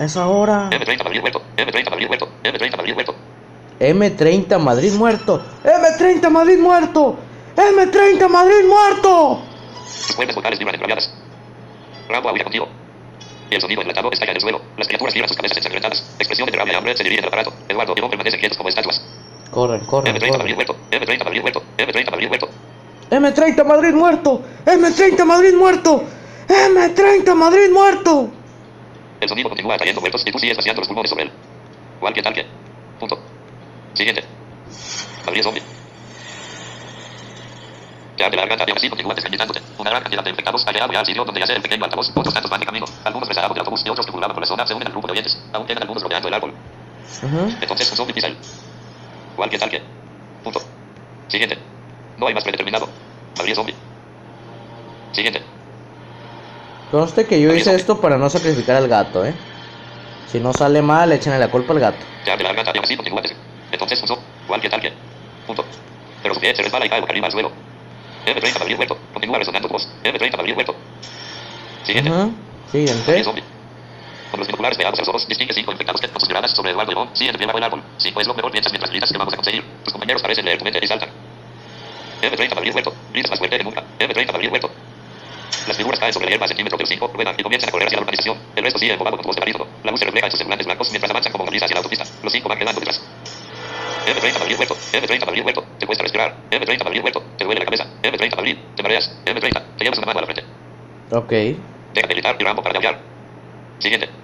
[0.00, 0.70] Es ahora.
[0.70, 1.42] M30 Madrid muerto.
[1.56, 2.28] M30 Madrid muerto.
[2.42, 3.14] M30 Madrid muerto.
[3.80, 5.42] M30 Madrid muerto.
[5.64, 7.18] M30 Madrid muerto.
[7.56, 9.42] M30 Madrid muerto.
[10.06, 11.12] Tus cuerdas vocales vibran enrolladas.
[12.08, 12.68] Rambo huye contigo.
[13.50, 14.60] Y el sonido enlatado estalla en el suelo.
[14.76, 16.00] Las criaturas giran sus cabezas ensangrentadas.
[16.18, 17.52] Expresión de rabia y hambre se dirige al aparato.
[17.68, 19.02] Eduardo y permanecen quietos como estatuas.
[19.52, 20.54] Corren, corren, M30 Madrid corren.
[20.54, 20.76] muerto.
[20.90, 21.62] M30 Madrid muerto.
[21.76, 22.48] M30 Madrid muerto.
[23.10, 24.42] M30 Madrid muerto.
[24.64, 26.04] M30 Madrid muerto.
[26.48, 28.30] M30 Madrid muerto.
[29.20, 31.32] El sonido continúa trayendo muertos y tú sigues vaciando los pulmones sobre él.
[32.00, 32.46] Cualquier tal que.
[32.98, 33.18] Punto.
[33.92, 34.24] Siguiente.
[35.26, 35.62] Madrid zombie.
[38.16, 39.60] Te abre la garganta y aún así continúa desgañitándote.
[39.78, 42.10] Una gran cantidad de infectados ha llegado ya al sitio donde yace el pequeño altavoz.
[42.14, 42.86] Otros tantos van de camino.
[43.04, 45.08] Algunos rezagados del autobús y otros que pululaban por la zona se unen al grupo
[45.08, 45.38] de oyentes.
[45.52, 46.54] Aún quedan algunos rodeando el árbol.
[47.22, 47.54] Ujú.
[47.60, 48.36] Entonces un zombie pisa él.
[49.36, 49.82] Cualquier tal que.
[50.44, 50.60] Punto.
[51.28, 51.58] Siguiente.
[52.18, 52.88] No hay más predeterminado.
[53.36, 53.74] Madrid zombie.
[55.12, 55.42] Siguiente.
[56.90, 59.34] Conste que yo hice esto para no sacrificar al gato, eh.
[60.30, 61.98] Si no sale mal, échenle la culpa al gato.
[62.24, 63.22] Te abre la garganta y aún así continúa.
[63.70, 64.18] Entonces usó.
[64.46, 64.92] Cualquier tal que.
[65.46, 65.64] Punto.
[66.22, 67.50] Pero su pie se resbala y cae arriba al suelo.
[68.26, 68.98] M30 Madrid muerto.
[69.12, 69.88] Continúa resonando tu voz.
[70.04, 70.74] M30 Madrid muerto.
[71.84, 72.10] Siguiente.
[72.10, 72.18] Ujú.
[72.20, 72.34] Madrid
[72.70, 73.24] Siguiente.
[73.24, 73.44] zombie.
[74.32, 76.70] Con los binoculares pegados a los ojos, distingue cinco infectados que con sus miradas sobre
[76.70, 77.82] Eduardo y Ivonne siguen de pie bajo el árbol.
[77.98, 79.62] Cinco es lo mejor piensas mientras gritas que vamos a conseguir.
[79.84, 81.10] Tus compañeros parecen leer tu mente y saltan.
[82.22, 82.94] M30 Madrid muerto.
[83.12, 83.84] Gritas más fuerte que nunca.
[83.98, 84.70] M30 Madrid muerto.
[85.68, 87.72] Las figuras caen sobre la hierba a centímetros de los cinco, ruedan y comienzan a
[87.72, 88.38] correr hacia la urbanización.
[88.56, 89.66] El resto sigue embobado con tu voz de barítono.
[89.84, 92.04] La luz se refleja en sus semblantes blancos mientras avanzan como brisa hacia la autopista.
[92.22, 93.02] Los cinco van quedando detrás.
[94.06, 94.76] M30 Madrid muerto.
[94.92, 95.64] M30 Madrid muerto.
[95.78, 96.36] Te cuesta respirar.
[96.50, 97.22] M30 Madrid muerto.
[97.36, 97.86] Te duele la cabeza.
[98.02, 98.56] M30 Madrid.
[98.76, 99.12] Te mareas.
[99.26, 99.62] M30.
[99.76, 100.44] Te llevas una mano a la frente.
[101.10, 101.30] Ok.
[101.92, 103.00] Deja de gritar y Rambo para de aullar.
[103.78, 104.21] Siguiente.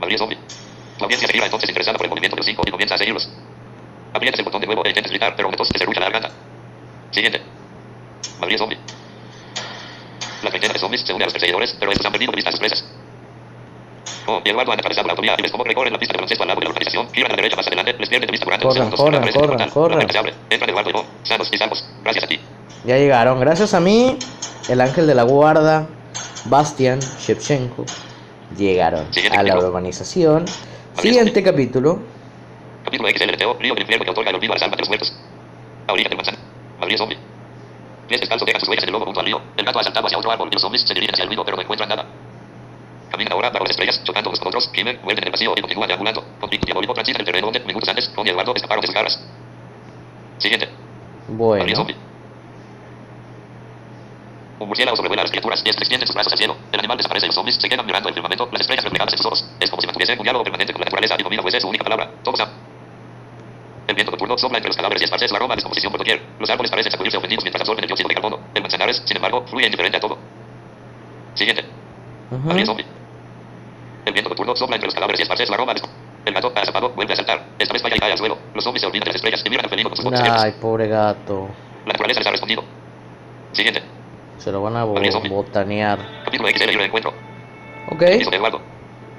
[0.00, 0.38] Madrid zombie.
[0.98, 2.98] La audiencia se gira entonces interesada por el movimiento de los cinco y comienza a
[2.98, 3.28] seguirlos.
[4.12, 6.30] Aprietas el botón de nuevo e intentas gritar, pero entonces te serrucha la garganta.
[7.10, 7.42] Siguiente.
[8.40, 8.78] Madrid zombie.
[10.42, 12.50] La treintena de zombies se une a los perseguidores, pero estos han perdido de vista
[12.50, 12.84] a sus presas.
[14.26, 16.42] Oh, y Eduardo han atravesado la autovía y ves cómo recorren la pista de baloncesto
[16.44, 17.08] al lado de la urbanización.
[17.12, 19.00] Giran a la derecha más adelante, les pierden de vista durante Corran, segundos.
[19.00, 19.66] corran, el corran, portal.
[19.68, 19.98] La corran.
[19.98, 20.34] puerta se abre.
[20.50, 21.84] Entran Eduardo y Ivonne, sanos y salvos.
[22.02, 22.40] Gracias a ti.
[22.84, 23.40] Ya llegaron.
[23.40, 24.18] Gracias a mí,
[24.68, 25.86] el ángel de la guarda,
[26.44, 27.84] Bastian Shevchenko,
[28.56, 29.68] llegaron Siguiente a la capítulo.
[29.68, 30.44] urbanización.
[30.96, 31.98] Siguiente capítulo.
[32.84, 35.12] Capítulo XLTO, río del infierno que otorga el olvido a las almas de los muertos.
[35.86, 36.38] A orilla del manzano.
[36.80, 37.18] Madrid zombie.
[38.08, 39.40] Pies descalzos dejan sus huellas en el lodo junto al río.
[39.56, 41.44] El gato ha saltado hacia otro árbol y los zombies se dirigen hacia el río
[41.44, 42.06] pero no encuentran nada.
[43.10, 45.60] Caminan ahora bajo las estrellas, chocando unos con otros, gimen, vuelven en el vacío y
[45.60, 46.24] continúan deambulando.
[46.40, 49.20] Conflicto diabólico transita el terreno donde, minutos antes, Ron y Eduardo escaparon de sus garras.
[50.38, 50.66] Siguiente.
[50.68, 51.96] Madrid Bueno, zombie.
[54.58, 56.56] Un murciélago sobrevuela a las criaturas y este extiende sus brazos al cielo.
[56.72, 59.18] El animal desaparece y los zombies se quedan mirando el firmamento, las estrellas reflejadas en
[59.18, 59.44] sus ojos.
[59.60, 61.84] Es como si mantuviesen un diálogo permanente con la naturaleza y comida fuese su única
[61.84, 62.10] palabra.
[62.24, 62.40] Todos.
[63.86, 66.22] El viento nocturno sopla entre los cadáveres y esparce su aroma de descomposición por doquier.
[66.38, 68.38] Los árboles parecen sacudirse ofendidos mientras absorben el dióxido de carbono.
[68.52, 70.18] El manzanares, sin embargo, fluye indiferente a todo.
[71.34, 71.64] Siguiente.
[72.30, 72.48] ujú.
[72.48, 72.86] Madrid zombie.
[74.04, 75.82] El viento nocturno sopla entre los cadáveres y esparce su aroma de
[76.24, 77.46] El gato ha zapado, vuelve a saltar.
[77.58, 78.38] Esta vez falla y cae al suelo.
[78.54, 80.88] Los zombies se olvidan de las estrellas y miran al felino con sus Ay, pobre
[80.88, 81.48] gato.
[81.86, 82.64] La naturaleza les ha respondido.
[83.52, 83.97] Siguiente.
[84.38, 85.98] Se lo van a botanear.
[86.24, 87.94] Capítulo XL y.
[87.94, 88.02] Ok.
[88.02, 88.60] El piso de Eduardo.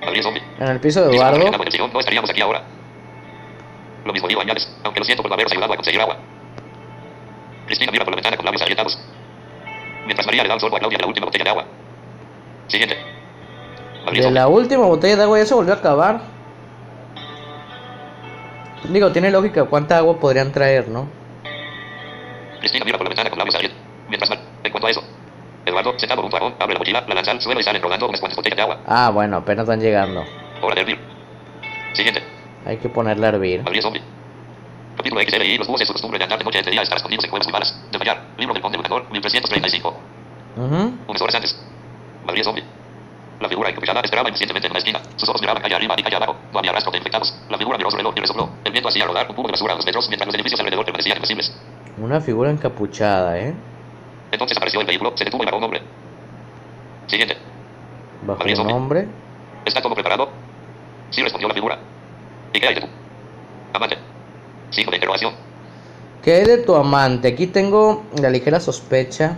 [0.02, 0.44] Gabriel Zombie.
[0.60, 1.52] En el piso de Eduardo.
[1.92, 2.64] no estaríamos aquí ahora.
[4.06, 4.70] Lo mismo digo, añades.
[4.84, 6.18] Aunque lo siento por no haberos ayudado a conseguir agua.
[7.66, 8.98] Cristina mira por la ventana con labios agrietados.
[10.06, 11.66] Mientras María le da un sorbo a Claudia de la última botella de agua.
[12.68, 12.98] Siguiente.
[14.14, 16.22] De la última botella de agua ya se volvió a acabar.
[18.86, 21.08] Digo, tiene lógica cuánta agua podrían traer, ¿no?
[22.60, 23.79] Cristina mira por la ventana con labios agrietados.
[24.64, 25.04] En cuanto a eso.
[25.66, 28.08] Eduardo, sentado junto a Ron, abre la mochila, la lanza al suelo y salen rodando
[28.08, 28.80] unas cuantas botellas de agua.
[28.88, 30.24] Ah, bueno, apenas van llegando.
[30.62, 31.00] Hora de hervir.
[31.94, 32.24] Siguiente.
[32.66, 33.64] Hay que ponerla a hervir.
[33.64, 34.02] Gabriel Zombie.
[34.98, 35.58] Capítulo XLI.
[35.58, 37.48] Los búhos en su costumbre de andar de noche entre día estar escondidos en cuevas
[37.48, 37.84] y balas.
[37.92, 38.22] De fallar.
[38.38, 39.98] Libro del Conde Lucador, 1335.
[40.58, 40.94] Ujú.
[41.08, 41.60] Unas horas antes.
[42.26, 42.64] Gabriel Zombie.
[43.40, 45.00] La figura encapuchada esperaba impacientemente en una esquina.
[45.16, 46.36] Sus ojos miraban calle arriba y calle abajo.
[46.52, 47.34] No había rastro de infectados.
[47.50, 48.50] La figura miró su reloj y resopló.
[48.66, 50.84] El viento hacía rodar un cubo de basura a dos metros mientras los edificios alrededor
[50.84, 51.54] permanecían invisibles.
[51.98, 53.54] Una figura encapuchada, ¿eh?
[54.32, 55.82] Entonces apareció el vehículo, se detuvo y bajó un hombre.
[57.08, 57.38] Siguiente.
[58.26, 58.74] Bajo Zombie.
[58.74, 59.08] nombre.
[59.66, 60.30] ¿Está todo preparado?
[61.10, 61.80] Sí, respondió la figura.
[62.54, 62.88] ¿Y qué hay de tú?
[63.74, 63.98] Amante.
[64.70, 65.34] Signo de interrogación.
[66.24, 67.30] ¿Qué hay de tu amante?
[67.30, 69.38] Aquí tengo la ligera sospecha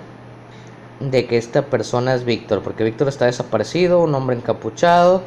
[0.99, 5.23] de que esta persona es Víctor, porque Víctor está desaparecido, un hombre encapuchado.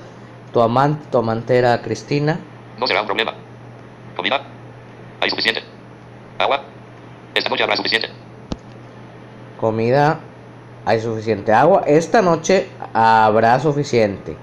[0.53, 2.39] Tu amante, tu amante era Cristina.
[2.79, 3.35] No será un problema.
[4.17, 4.43] ¿Comida?
[5.21, 5.63] Hay suficiente.
[6.39, 6.63] ¿Agua?
[7.35, 8.09] Esta noche habrá suficiente.
[9.65, 10.21] Comida,
[10.85, 11.85] hay suficiente agua.
[11.87, 14.37] Esta noche habrá suficiente.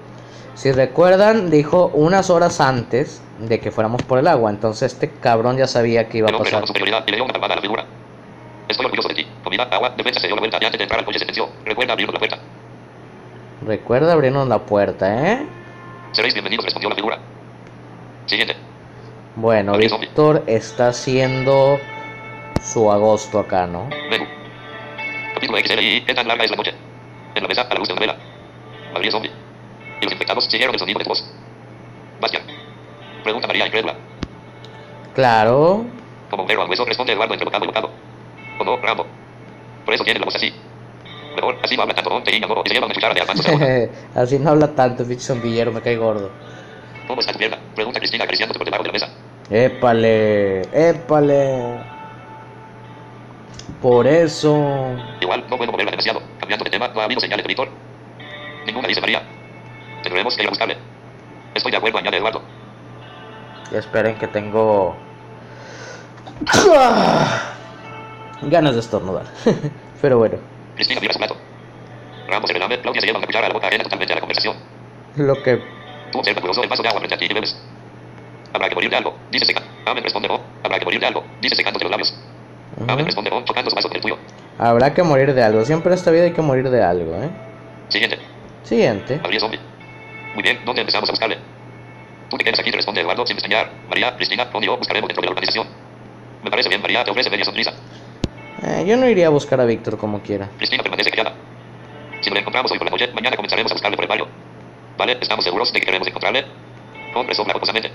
[0.56, 4.50] Si recuerdan, dijo unas horas antes de que fuéramos por el agua.
[4.50, 6.54] Entonces este cabrón ya sabía que iba a pasar.
[6.54, 7.84] ganó superioridad y le dio una palmada a la figura.
[8.66, 9.26] Estoy orgulloso de ti.
[9.44, 11.48] Comida, agua, defensa se dio la vuelta y antes de entrar al coche sentenció.
[11.64, 12.38] Recuerda abrirnos la puerta.
[13.64, 15.46] Recuerda abrirnos la puerta, ¿eh?
[16.10, 17.18] Seréis bienvenidos, respondió la figura.
[18.26, 18.56] Siguiente.
[19.36, 19.76] Bueno.
[19.78, 21.78] Víctor está haciendo
[22.60, 23.88] su agosto acá, ¿no?
[25.42, 26.04] Capítulo XLI.
[26.04, 26.72] ¿Qué tan larga es la noche?
[27.34, 28.16] En la mesa, a la luz de una vela.
[28.92, 29.30] Gabriel Zombie.
[30.00, 31.24] Y los infectados siguieron el sonido de tu voz.
[32.20, 32.44] Bastian.
[33.24, 33.96] Pregunta María incrédula.
[35.16, 35.84] Claro.
[36.30, 37.90] Como un perro al hueso, responde Eduardo entre bocado y bocado.
[38.60, 39.04] O no, Rambo.
[39.84, 40.54] Por eso tiene la voz así.
[41.34, 42.22] Mejor, así no habla tanto, ¿no?
[42.22, 42.62] Te guiña, ¿no?
[42.64, 43.88] Y se lleva una cuchara de almanzos a la boca.
[44.14, 46.30] Así no habla tanto, pinche zombillero, me cae gordo.
[47.08, 47.58] ¿Cómo está tu pierna?
[47.74, 49.08] Pregunta Cristina acariciándote por debajo de la mesa.
[49.50, 51.91] Épale, épale.
[53.82, 54.96] Por eso.
[55.20, 56.22] Igual, no puedo moverla demasiado.
[56.38, 57.68] Cambiando de tema, no ha habido señales de Víctor.
[58.64, 59.22] Ninguna dice María.
[60.04, 60.76] Tendremos que ir a buscarle.
[61.52, 62.42] Estoy de acuerdo, añade Eduardo.
[63.72, 64.96] Esperen que tengo.
[68.42, 69.26] Ganas de estornudar.
[70.00, 70.38] Pero bueno,
[70.76, 71.36] Cristina mira su plato.
[72.28, 74.20] Ramos se relame, Claudia se lleva una cuchara a la boca ajena totalmente a la
[74.20, 74.56] conversación.
[75.16, 75.60] lo que.
[76.12, 77.56] Tú observa curioso el vaso de agua frente a ti y bebes.
[78.52, 79.62] Habrá que morir de algo, dice seca.
[79.86, 80.40] Amen responde no.
[80.62, 82.14] Habrá que morir de algo, dice secándose los labios.
[82.78, 82.96] No.
[84.58, 85.64] Habrá que morir de algo.
[85.64, 87.30] Siempre en esta vida hay que morir de algo, ¿eh?
[87.88, 88.18] Siguiente.
[88.62, 89.16] Siguiente.
[89.18, 89.60] Gabriel Zombie.
[90.34, 91.38] Muy bien, ¿dónde empezamos a buscarle?
[92.30, 93.70] Tú te quedas aquí, te responde Eduardo sin pestañear.
[93.88, 95.66] María, Cristina, Ron y yo buscaremos dentro de la organización.
[96.42, 97.72] Me parece bien, María, te ofrece media sonrisa.
[98.62, 100.48] Eh, yo no iría a buscar a Víctor como quiera.
[100.56, 101.34] Cristina permanece callada.
[102.20, 104.28] Si lo encontramos hoy por la noche, mañana comenzaremos a buscarle por el barrio.
[104.96, 105.18] ¿Vale?
[105.20, 106.46] ¿Estamos seguros de que queremos encontrarle?
[107.14, 107.90] Hombre, sopla jocosamente.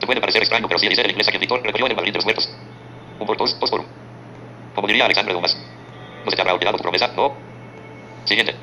[0.00, 1.96] Te puede parecer extraño, pero sí dice el inglés a quien Víctor recogió en el
[1.96, 2.50] laberinto de los muertos.
[3.18, 3.99] Un por dos, dos por un.
[4.74, 5.56] Como diría Alexandre Dumas.
[6.24, 7.08] ¿No se te habrá olvidado tu promesa?
[7.16, 7.32] No.
[8.24, 8.54] Siguiente.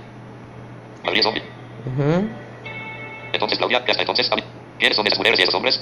[1.03, 1.43] Gabriel Zombie.
[1.85, 2.29] Ujú.
[3.33, 4.45] Entonces Claudia, que hasta entonces había...
[4.79, 5.79] ¿Quiénes son esas mujeres y esos hombres?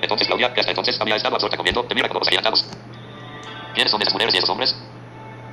[0.00, 2.64] Entonces Claudia, que hasta entonces había estado absorta comiendo, te mira como los agigantados.
[3.74, 4.74] ¿Quiénes son esas mujeres y esos hombres?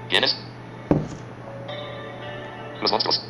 [0.09, 0.35] ¿Quiénes?
[2.81, 3.21] Los monstruos.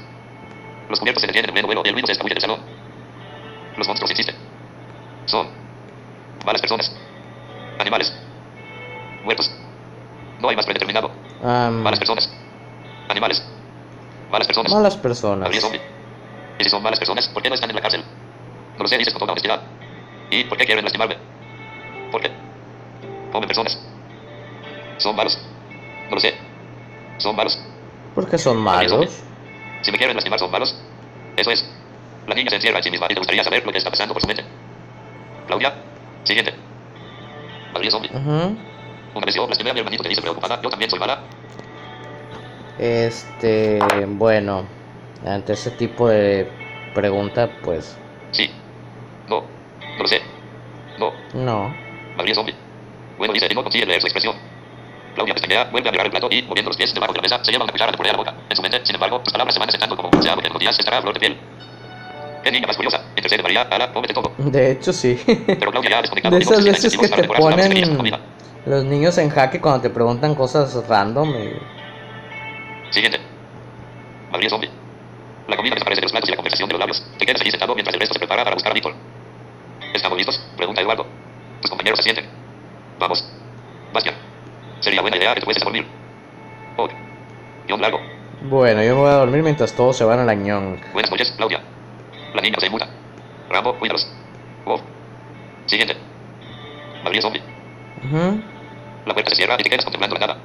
[0.89, 2.59] Los cubiertos se detienen en pleno vuelo y el ruido se escabulle del salón.
[3.77, 4.35] Los monstruos existen.
[5.25, 5.47] Son
[6.45, 6.91] malas personas.
[7.79, 8.13] Animales.
[9.23, 9.51] Muertos.
[10.45, 11.09] No hay más predeterminado.
[11.43, 12.29] Am, Malas personas.
[13.09, 13.43] Animales.
[14.29, 14.71] Malas personas.
[14.71, 15.41] malas personas.
[15.41, 15.81] Gabriel Zombie.
[16.59, 18.03] Y si son malas personas, ¿por qué no están en la cárcel?
[18.77, 19.59] No lo sé, dices con toda honestidad.
[20.29, 21.17] ¿Y por qué quieren lastimarme?
[22.11, 22.31] ¿Por qué?
[23.31, 23.79] Comen personas.
[24.99, 25.35] Son malos.
[26.09, 26.35] No lo sé.
[27.17, 27.57] Son malos.
[28.13, 29.07] Porque son Gabriel Zombie.
[29.07, 29.23] malos.
[29.81, 30.75] Si me quieren lastimar, son malos.
[31.37, 31.65] Eso es.
[32.27, 34.13] La niña se encierra en sí misma y te gustaría saber lo que está pasando
[34.13, 34.43] por su mente.
[35.47, 35.73] Claudia.
[36.23, 36.53] Siguiente.
[37.73, 38.11] Gabriel Zombie.
[38.13, 38.19] Ujú.
[38.21, 38.74] Una
[42.77, 44.65] Este, bueno,
[45.25, 46.49] ante ese tipo de
[46.93, 47.97] pregunta, pues
[48.31, 48.51] Sí.
[49.29, 49.41] No.
[49.97, 50.21] No lo sé.
[50.99, 51.13] No.
[51.33, 51.73] no.
[52.17, 52.55] Gabriel Zombie.
[53.17, 54.35] Bueno, dice, no consigue leer su expresión.
[55.13, 57.43] Claudia pestañea, vuelve a mirar el plato y, moviendo los pies debajo de la mesa,
[57.43, 58.35] se lleva una cuchara de puré a la boca.
[58.49, 60.51] En su mente, sin embargo, sus palabras se van asentando como un bronceado que en
[60.51, 61.37] unos días estará a flor de piel.
[62.43, 63.01] Qué niña más curiosa.
[63.15, 64.33] Intercede María, ala, cómete todo.
[64.37, 65.17] De hecho, sí.
[65.25, 66.35] Pero Claudia ya ha desconectado.
[66.35, 68.34] De esas veces que te ponen.
[68.65, 71.29] Los niños en jaque cuando te preguntan cosas random.
[71.29, 73.19] y- Siguiente.
[74.31, 74.69] Madrid zombie.
[75.47, 77.05] La comida desaparece de los platos y la conversación de los labios.
[77.19, 78.93] Te quedas allí sentado mientras el resto se prepara para buscar a Víctor.
[79.93, 80.39] ¿Estamos listos?
[80.57, 81.05] Pregunta Eduardo.
[81.61, 82.25] Tus compañeros asienten.
[82.99, 83.23] Vamos.
[83.93, 84.15] Bastian.
[84.79, 85.85] Sería buena idea que te fueses a dormir.
[86.77, 86.87] Oh.
[87.67, 87.99] Guión largo.
[88.43, 90.77] Bueno, yo me voy a dormir mientras todos se van a la ñong.
[90.93, 91.61] Buenas noches, Claudia.
[92.33, 92.87] La niña se inmuta.
[93.49, 94.07] Rambo, cuídalos.
[94.65, 94.79] Wow.
[95.65, 95.95] Siguiente.
[97.03, 97.41] Madrid zombie.
[98.03, 98.41] Ujú.
[99.05, 100.39] La puerta se cierra y te quedas contemplando la nada.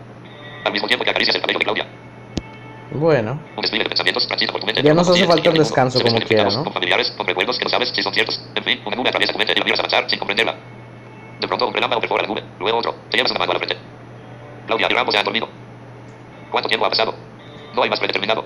[0.65, 1.87] Al mismo tiempo que acaricias el cabello de Claudia.
[2.93, 4.83] Bueno, Un despliegue de pensamientos por tu mente.
[4.83, 6.65] Ya nos hace falta menudo descanso como quiera, ¿no?
[6.65, 8.41] Con familiares, con recuerdos que no sabes si son ciertos.
[8.55, 10.57] En fin, una nube atraviesa tu mente y la miras avanzar sin comprenderla.
[11.41, 12.95] De pronto un relámpago perfora la nube, luego otro.
[13.09, 13.77] Te llevas una mano a la frente.
[14.67, 15.49] Claudia y Rambo se han dormido.
[16.51, 17.15] ¿Cuánto tiempo ha pasado?
[17.75, 18.45] No hay más predeterminado.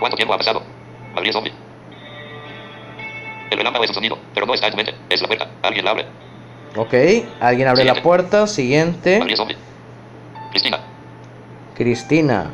[0.00, 0.62] ¿Cuánto tiempo ha pasado?
[1.14, 1.52] Madrid zombie.
[3.50, 4.94] El relámpago es un sonido, pero no está en tu mente.
[5.08, 5.48] Es la puerta.
[5.62, 6.06] Alguien la abre.
[6.76, 6.94] Ok.
[7.40, 8.46] Alguien abre la puerta.
[8.46, 9.20] Siguiente.
[10.50, 10.80] Cristina.
[11.74, 12.50] Cristina.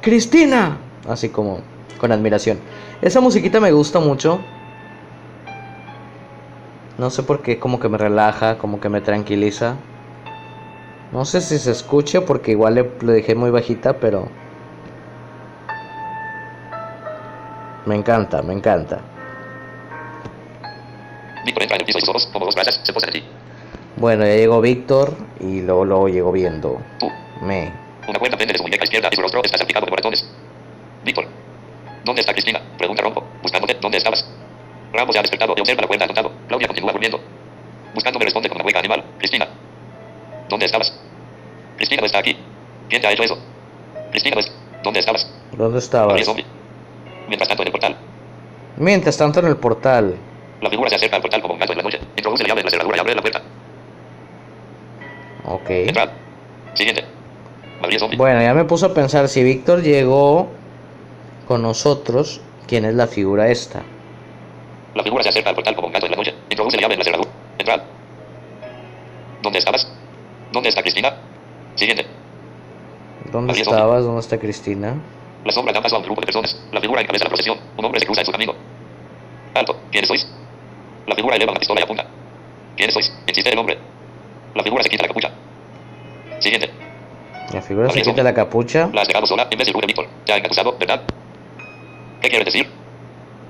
[0.00, 0.78] Cristina.
[1.08, 1.60] Así como
[1.98, 2.58] con admiración.
[3.02, 4.40] Esa musiquita me gusta mucho.
[6.98, 9.76] No sé por qué, como que me relaja, como que me tranquiliza.
[11.12, 14.28] No sé si se escucha porque igual le, le dejé muy bajita, pero...
[17.86, 19.00] Me encanta, me encanta.
[21.46, 21.98] Entra en el piso
[22.32, 23.28] como dos brasas, se posan en ti.
[24.00, 26.80] Bueno, ya llegó Víctor y luego, luego llegó viendo.
[26.98, 27.10] Tú.
[27.42, 27.70] Me.
[28.08, 30.26] Una cuerda pende de su muñeca izquierda y su rostro está salpicado de moretones.
[31.04, 31.26] Víctor.
[32.02, 32.62] ¿Dónde está Cristina?
[32.78, 33.22] Pregunta Rompo.
[33.42, 33.76] Buscándote.
[33.78, 34.26] ¿Dónde estabas?
[34.94, 36.32] Ramos se ha despertado y observa la cuerda anotado.
[36.48, 37.20] Claudia continúa durmiendo.
[37.94, 39.04] Buscándome responde con una hueca animal.
[39.18, 39.46] Cristina.
[40.48, 40.98] ¿Dónde estabas?
[41.76, 42.38] Cristina no está aquí.
[42.88, 43.38] ¿Quién te ha hecho eso?
[44.12, 44.50] Cristina no es...
[44.82, 45.30] ¿Dónde estabas?
[45.52, 46.26] ¿Dónde estabas?
[47.28, 47.96] Mientras tanto en el portal.
[48.78, 50.16] Mientras tanto en el portal.
[50.62, 52.00] La figura se acerca al portal como un gato en la noche.
[52.16, 53.42] Introduce la llave en la cerradura y abre la puerta.
[55.50, 55.68] Ok.
[56.74, 57.04] Siguiente.
[58.16, 60.48] Bueno, ya me puso a pensar si Víctor llegó
[61.48, 63.82] con nosotros, ¿quién es la figura esta?
[64.94, 66.34] La figura se acerca al portal como un gato en la noche.
[66.50, 67.30] Introduce la llave en la cerradura.
[67.58, 67.80] Entrad.
[69.42, 69.90] ¿Dónde estabas?
[70.52, 71.16] ¿Dónde está Cristina?
[71.74, 72.06] Siguiente.
[73.32, 74.04] ¿Dónde estabas?
[74.04, 74.94] ¿Dónde está Cristina?
[75.44, 76.60] La sombra da paso a un grupo de personas.
[76.70, 77.58] La figura encabeza la procesión.
[77.76, 78.54] Un hombre se cruza en su camino.
[79.54, 79.76] Alto.
[79.90, 80.28] ¿Quiénes sois?
[81.06, 82.06] La figura eleva una pistola y apunta.
[82.76, 83.12] ¿Quiénes sois?
[83.26, 83.78] Insiste el hombre.
[84.54, 85.30] La figura se quita la capucha.
[86.40, 86.70] Siguiente.
[87.52, 88.90] La figura se María quita la capucha.
[88.92, 90.06] La has dejado sola en vez del de Víctor.
[90.24, 91.02] Te ha engatusado, ¿verdad?
[92.20, 92.68] ¿Qué quieres decir?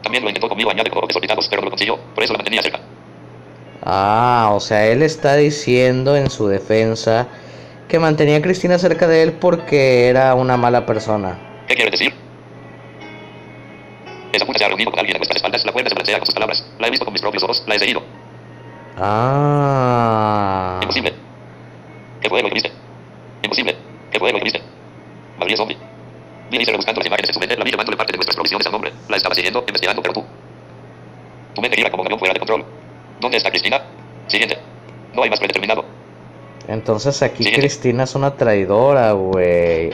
[0.03, 1.99] También lo intentó conmigo, añade como desorbitados, pero no lo consiguió.
[2.15, 2.81] Por eso la mantenía cerca.
[3.83, 7.29] Ah, o sea, él está diciendo en su defensa
[7.89, 11.39] que mantenía a Cristina cerca de él porque era una mala persona.
[11.67, 12.15] ¿Qué quieres decir?
[14.33, 15.65] Esa puta se ha reunido con alguien a nuestras espaldas.
[15.65, 16.67] La cuerda se balancea con sus palabras.
[16.79, 17.65] La he visto con mis propios ojos.
[17.67, 18.03] La he seguido.
[18.99, 20.79] Ah.
[20.83, 21.15] Imposible.
[22.21, 22.80] ¿Qué fue lo que viste?
[23.51, 23.77] Imposible.
[24.13, 24.63] ¿Qué fue lo que viste?
[25.37, 25.77] María zombie.
[26.51, 27.57] Vi a Israel buscando las imágenes en su mente.
[27.57, 28.93] La vi llamándole parte de nuestras provisiones al nombre.
[29.09, 30.25] La estaba siguiendo, investigando, pero tú.
[31.55, 32.65] Tu mente gira como un avión fuera de control.
[33.21, 33.83] ¿Dónde está Cristina?
[34.29, 34.57] Siguiente.
[35.15, 35.85] No hay más predeterminado.
[36.69, 37.61] Entonces aquí Siguiente.
[37.61, 39.91] Cristina es una traidora, güey.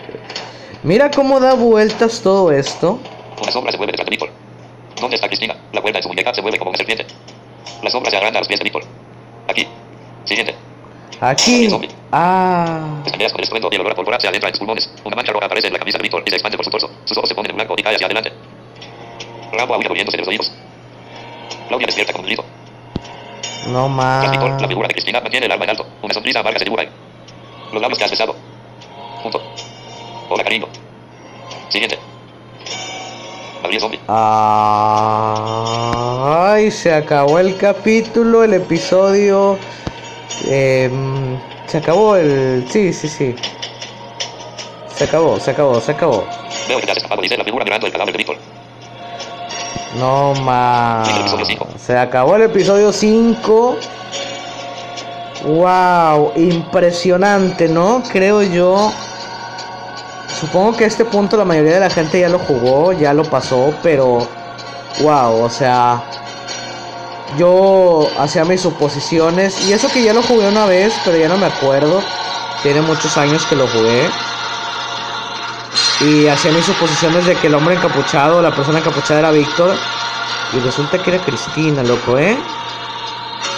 [0.82, 3.00] Mira cómo da vueltas todo esto.
[3.40, 4.28] Una sombra se mueve detrás de Víctor.
[5.00, 5.56] ¿Dónde está Cristina?
[5.72, 7.06] La cuerda en su muñeca se mueve como una serpiente.
[7.82, 8.82] La sombra se agranda a los pies de Víctor.
[9.48, 9.66] Aquí.
[10.24, 10.54] Siguiente.
[11.20, 11.68] Aquí.
[12.12, 13.00] Ah.
[13.04, 14.90] Pestañeas con el estruendo y el olor a pólvora se adentra en sus pulmones.
[15.04, 16.90] Una mancha roja aparece en la camisa de Víctor y se expande por su torso.
[17.04, 18.32] Sus ojos se ponen en blanco y cae hacia adelante.
[19.52, 20.52] Rambo aúlla moviéndose de los oídos.
[21.68, 22.44] Claudia despierta con un grito.
[23.68, 24.68] No Tras Víctor, la más.
[24.68, 25.86] figura de Cristina mantiene el alma en alto.
[26.02, 26.90] Una sonrisa amarga se dibuja en
[27.72, 28.34] los labios que has besado.
[29.22, 29.40] Punto.
[30.28, 30.66] Hola, cariño.
[31.68, 31.98] Siguiente.
[33.62, 33.98] María zombie.
[34.06, 35.32] Ah,
[36.54, 39.58] Ay, se acabó el capítulo, el episodio.
[40.44, 42.66] Em, se acabó el.
[42.70, 43.34] Sí, sí, sí.
[44.94, 46.26] Se acabó, se acabó, se acabó.
[46.68, 46.86] Veo que
[47.22, 48.36] dice la figura mirando el cadáver de Víctor.
[49.98, 51.08] No más.
[51.78, 53.76] Se acabó el episodio 5.
[55.44, 58.02] Wow, impresionante, ¿no?
[58.10, 58.92] Creo yo.
[60.40, 63.24] Supongo que a este punto la mayoría de la gente ya lo jugó, ya lo
[63.24, 64.26] pasó, pero
[65.00, 66.02] wow, o sea,
[67.38, 71.36] yo hacía mis suposiciones y eso que ya lo jugué una vez, pero ya no
[71.36, 72.00] me acuerdo.
[72.62, 74.08] Tiene muchos años que lo jugué.
[76.00, 79.74] Y hacía mis suposiciones de que el hombre encapuchado, la persona encapuchada era Víctor.
[80.52, 82.38] Y resulta que era Cristina, loco, ¿eh?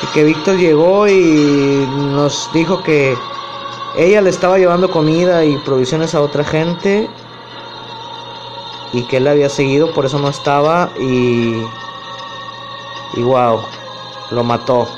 [0.02, 3.16] Y que Víctor llegó y nos dijo que
[3.96, 7.08] ella le estaba llevando comida y provisiones a otra gente.
[8.92, 10.90] Y que él la había seguido, por eso no estaba.
[10.98, 11.62] Y
[13.14, 13.62] Y wow,
[14.30, 14.88] lo mató.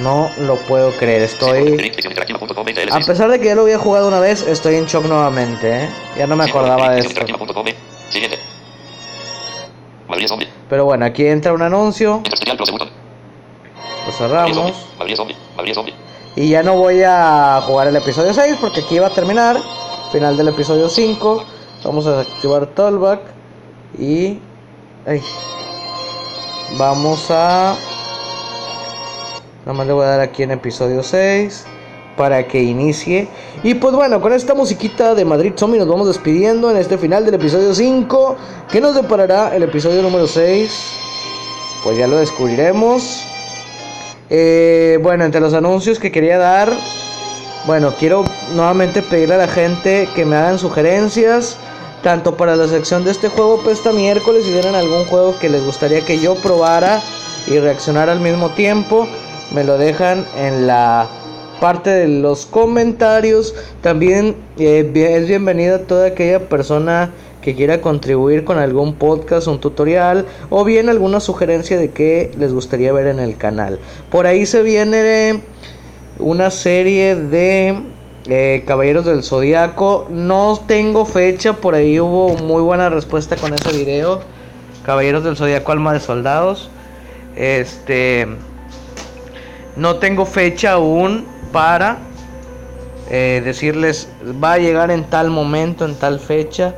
[0.00, 1.92] No lo puedo creer, estoy...
[2.92, 5.88] A pesar de que ya lo había jugado una vez, estoy en shock nuevamente, ¿eh?
[6.18, 7.24] Ya no me acordaba de esto.
[10.68, 12.22] Pero bueno, aquí entra un anuncio.
[14.06, 14.72] Lo cerramos.
[16.36, 19.56] Y ya no voy a jugar el episodio 6 porque aquí va a terminar.
[20.12, 21.44] Final del episodio 5.
[21.84, 23.20] Vamos a activar Tollback.
[23.98, 24.38] Y...
[25.06, 25.22] Ay.
[26.78, 27.76] Vamos a
[29.66, 31.64] Nada más le voy a dar aquí en episodio 6
[32.16, 33.26] para que inicie.
[33.64, 37.24] Y pues bueno, con esta musiquita de Madrid Zombie nos vamos despidiendo en este final
[37.24, 38.36] del episodio 5.
[38.70, 40.70] ¿Qué nos deparará el episodio número 6?
[41.82, 43.24] Pues ya lo descubriremos.
[44.30, 46.72] Eh, bueno, entre los anuncios que quería dar,
[47.66, 48.24] bueno, quiero
[48.54, 51.56] nuevamente pedirle a la gente que me hagan sugerencias.
[52.06, 55.48] Tanto para la sección de este juego pues esta miércoles, si tienen algún juego que
[55.48, 57.02] les gustaría que yo probara
[57.48, 59.08] y reaccionara al mismo tiempo
[59.52, 61.08] me lo dejan en la
[61.60, 63.56] parte de los comentarios.
[63.80, 67.10] También eh, es bienvenida toda aquella persona
[67.42, 72.52] que quiera contribuir con algún podcast, un tutorial o bien alguna sugerencia de qué les
[72.52, 73.80] gustaría ver en el canal.
[74.12, 75.42] Por ahí se viene
[76.20, 77.95] una serie de
[78.28, 80.06] eh, Caballeros del Zodiaco.
[80.10, 84.20] No tengo fecha, por ahí hubo muy buena respuesta con ese video.
[84.84, 86.70] Caballeros del Zodiaco, alma de soldados.
[87.36, 88.26] Este
[89.76, 91.98] no tengo fecha aún para
[93.10, 94.08] eh, decirles
[94.42, 96.74] va a llegar en tal momento, en tal fecha.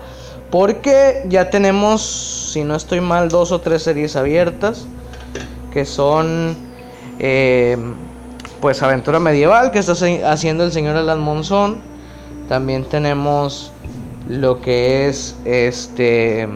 [0.50, 4.86] Porque ya tenemos, si no estoy mal, dos o tres series abiertas.
[5.72, 6.56] Que son,
[7.18, 7.76] eh,
[8.60, 9.92] pues, Aventura Medieval, que está
[10.30, 11.78] haciendo el señor Alan Monzón.
[12.48, 13.72] También tenemos
[14.28, 16.48] lo que es este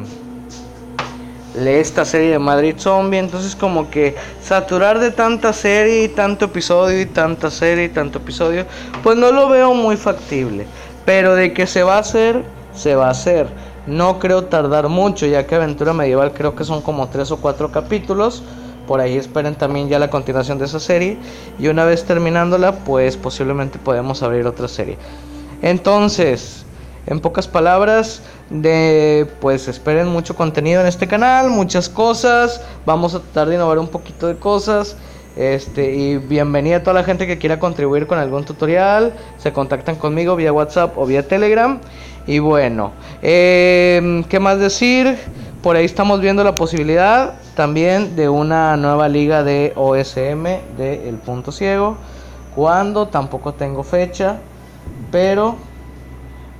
[1.54, 3.18] esta serie de Madrid Zombie.
[3.18, 8.18] Entonces como que saturar de tanta serie y tanto episodio y tanta serie y tanto
[8.18, 8.66] episodio,
[9.02, 10.66] pues no lo veo muy factible.
[11.04, 12.42] Pero de que se va a hacer,
[12.74, 13.46] se va a hacer.
[13.86, 17.72] No creo tardar mucho, ya que Aventura Medieval creo que son como tres o cuatro
[17.72, 18.42] capítulos.
[18.86, 21.16] Por ahí esperen también ya la continuación de esa serie.
[21.58, 24.98] Y una vez terminándola, pues posiblemente podemos abrir otra serie.
[25.62, 26.64] Entonces,
[27.06, 33.20] en pocas palabras, de pues esperen mucho contenido en este canal, muchas cosas, vamos a
[33.20, 34.96] tratar de innovar un poquito de cosas.
[35.34, 39.14] Este, y bienvenida a toda la gente que quiera contribuir con algún tutorial.
[39.38, 41.80] Se contactan conmigo vía WhatsApp o vía Telegram.
[42.26, 45.16] Y bueno, em, ¿qué más decir?
[45.62, 51.16] Por ahí estamos viendo la posibilidad también de una nueva liga de OSM de El
[51.16, 51.96] Punto Ciego.
[52.54, 54.38] Cuando tampoco tengo fecha,
[55.10, 55.56] pero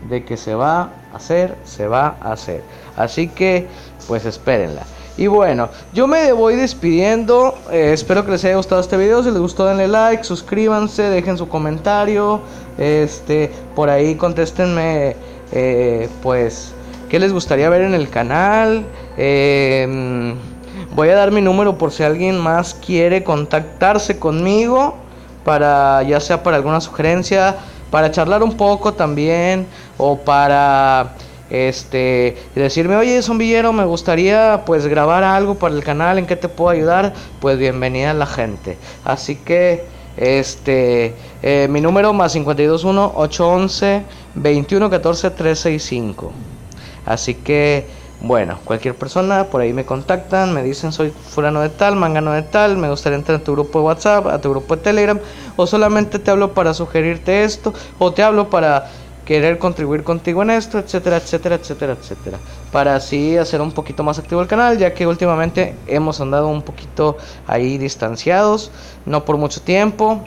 [0.09, 2.63] de que se va a hacer, se va a hacer.
[2.97, 3.67] Así que,
[4.07, 4.83] pues espérenla.
[5.17, 7.55] Y bueno, yo me voy despidiendo.
[7.71, 9.23] Eh, espero que les haya gustado este video.
[9.23, 12.41] Si les gustó, denle like, suscríbanse, dejen su comentario.
[12.79, 15.17] Este, por ahí contéstenme,
[15.53, 16.73] eh, pues,
[17.11, 18.87] qué les gustaría ver en el canal.
[19.19, 20.35] Em,
[20.95, 24.97] voy a dar mi número por si alguien más quiere contactarse conmigo.
[25.45, 27.57] Para ya sea para alguna sugerencia,
[27.91, 29.67] para charlar un poco también
[29.99, 31.15] o para
[31.51, 36.49] este decirme oye zombillero me gustaría pues grabar algo para el canal en que te
[36.49, 39.85] puedo ayudar pues bienvenida la gente así que
[40.17, 44.03] este eh, mi número más 521 811
[44.35, 46.33] 2114 365
[47.05, 47.87] así que
[48.23, 52.43] bueno, cualquier persona por ahí me contactan, me dicen soy fulano de tal, mangano de
[52.43, 55.21] tal, me gustaría entrar a tu grupo de WhatsApp, a tu grupo de Telegram,
[55.57, 58.87] o solamente te hablo para sugerirte esto, o te hablo para
[59.25, 62.39] querer contribuir contigo en esto, etcétera, etcétera, etcétera, etcétera.
[62.71, 66.63] Para así hacer un poquito más activo el canal, ya que últimamente hemos andado un
[66.63, 67.17] poquito
[67.47, 68.71] ahí distanciados,
[69.05, 70.25] no por mucho tiempo.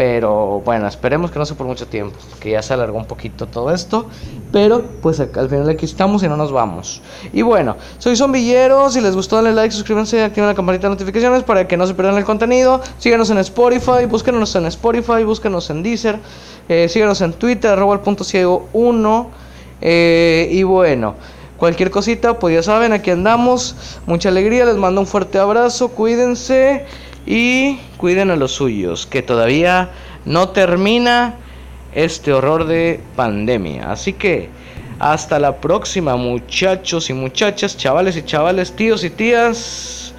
[0.00, 3.46] Pero bueno, esperemos que no sea por mucho tiempo, que ya se alargó un poquito
[3.46, 4.06] todo esto.
[4.50, 7.02] Pero pues al final aquí estamos y no nos vamos.
[7.34, 8.88] Y bueno, soy Zombillero.
[8.88, 11.92] Si les gustó, denle like, suscríbanse, activen la campanita de notificaciones para que no se
[11.92, 12.80] pierdan el contenido.
[12.96, 16.18] Síganos en Spotify, búsquenos en Spotify, búsquenos en Deezer.
[16.70, 19.30] Eh, síganos en Twitter, arroba el punto ciego 1.
[19.82, 21.16] Eh, y bueno,
[21.58, 23.76] cualquier cosita, pues ya saben, aquí andamos.
[24.06, 26.86] Mucha alegría, les mando un fuerte abrazo, cuídense
[27.30, 29.90] y cuiden a los suyos, que todavía
[30.24, 31.36] no termina
[31.94, 33.92] este horror de pandemia.
[33.92, 34.48] Así que
[34.98, 40.12] hasta la próxima muchachos y muchachas, chavales y chavales, tíos y tías.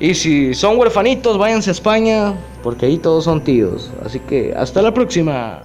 [0.00, 2.34] Y si son huerfanitos, váyanse a España,
[2.64, 3.88] porque ahí todos son tíos.
[4.04, 5.62] Así que hasta la próxima.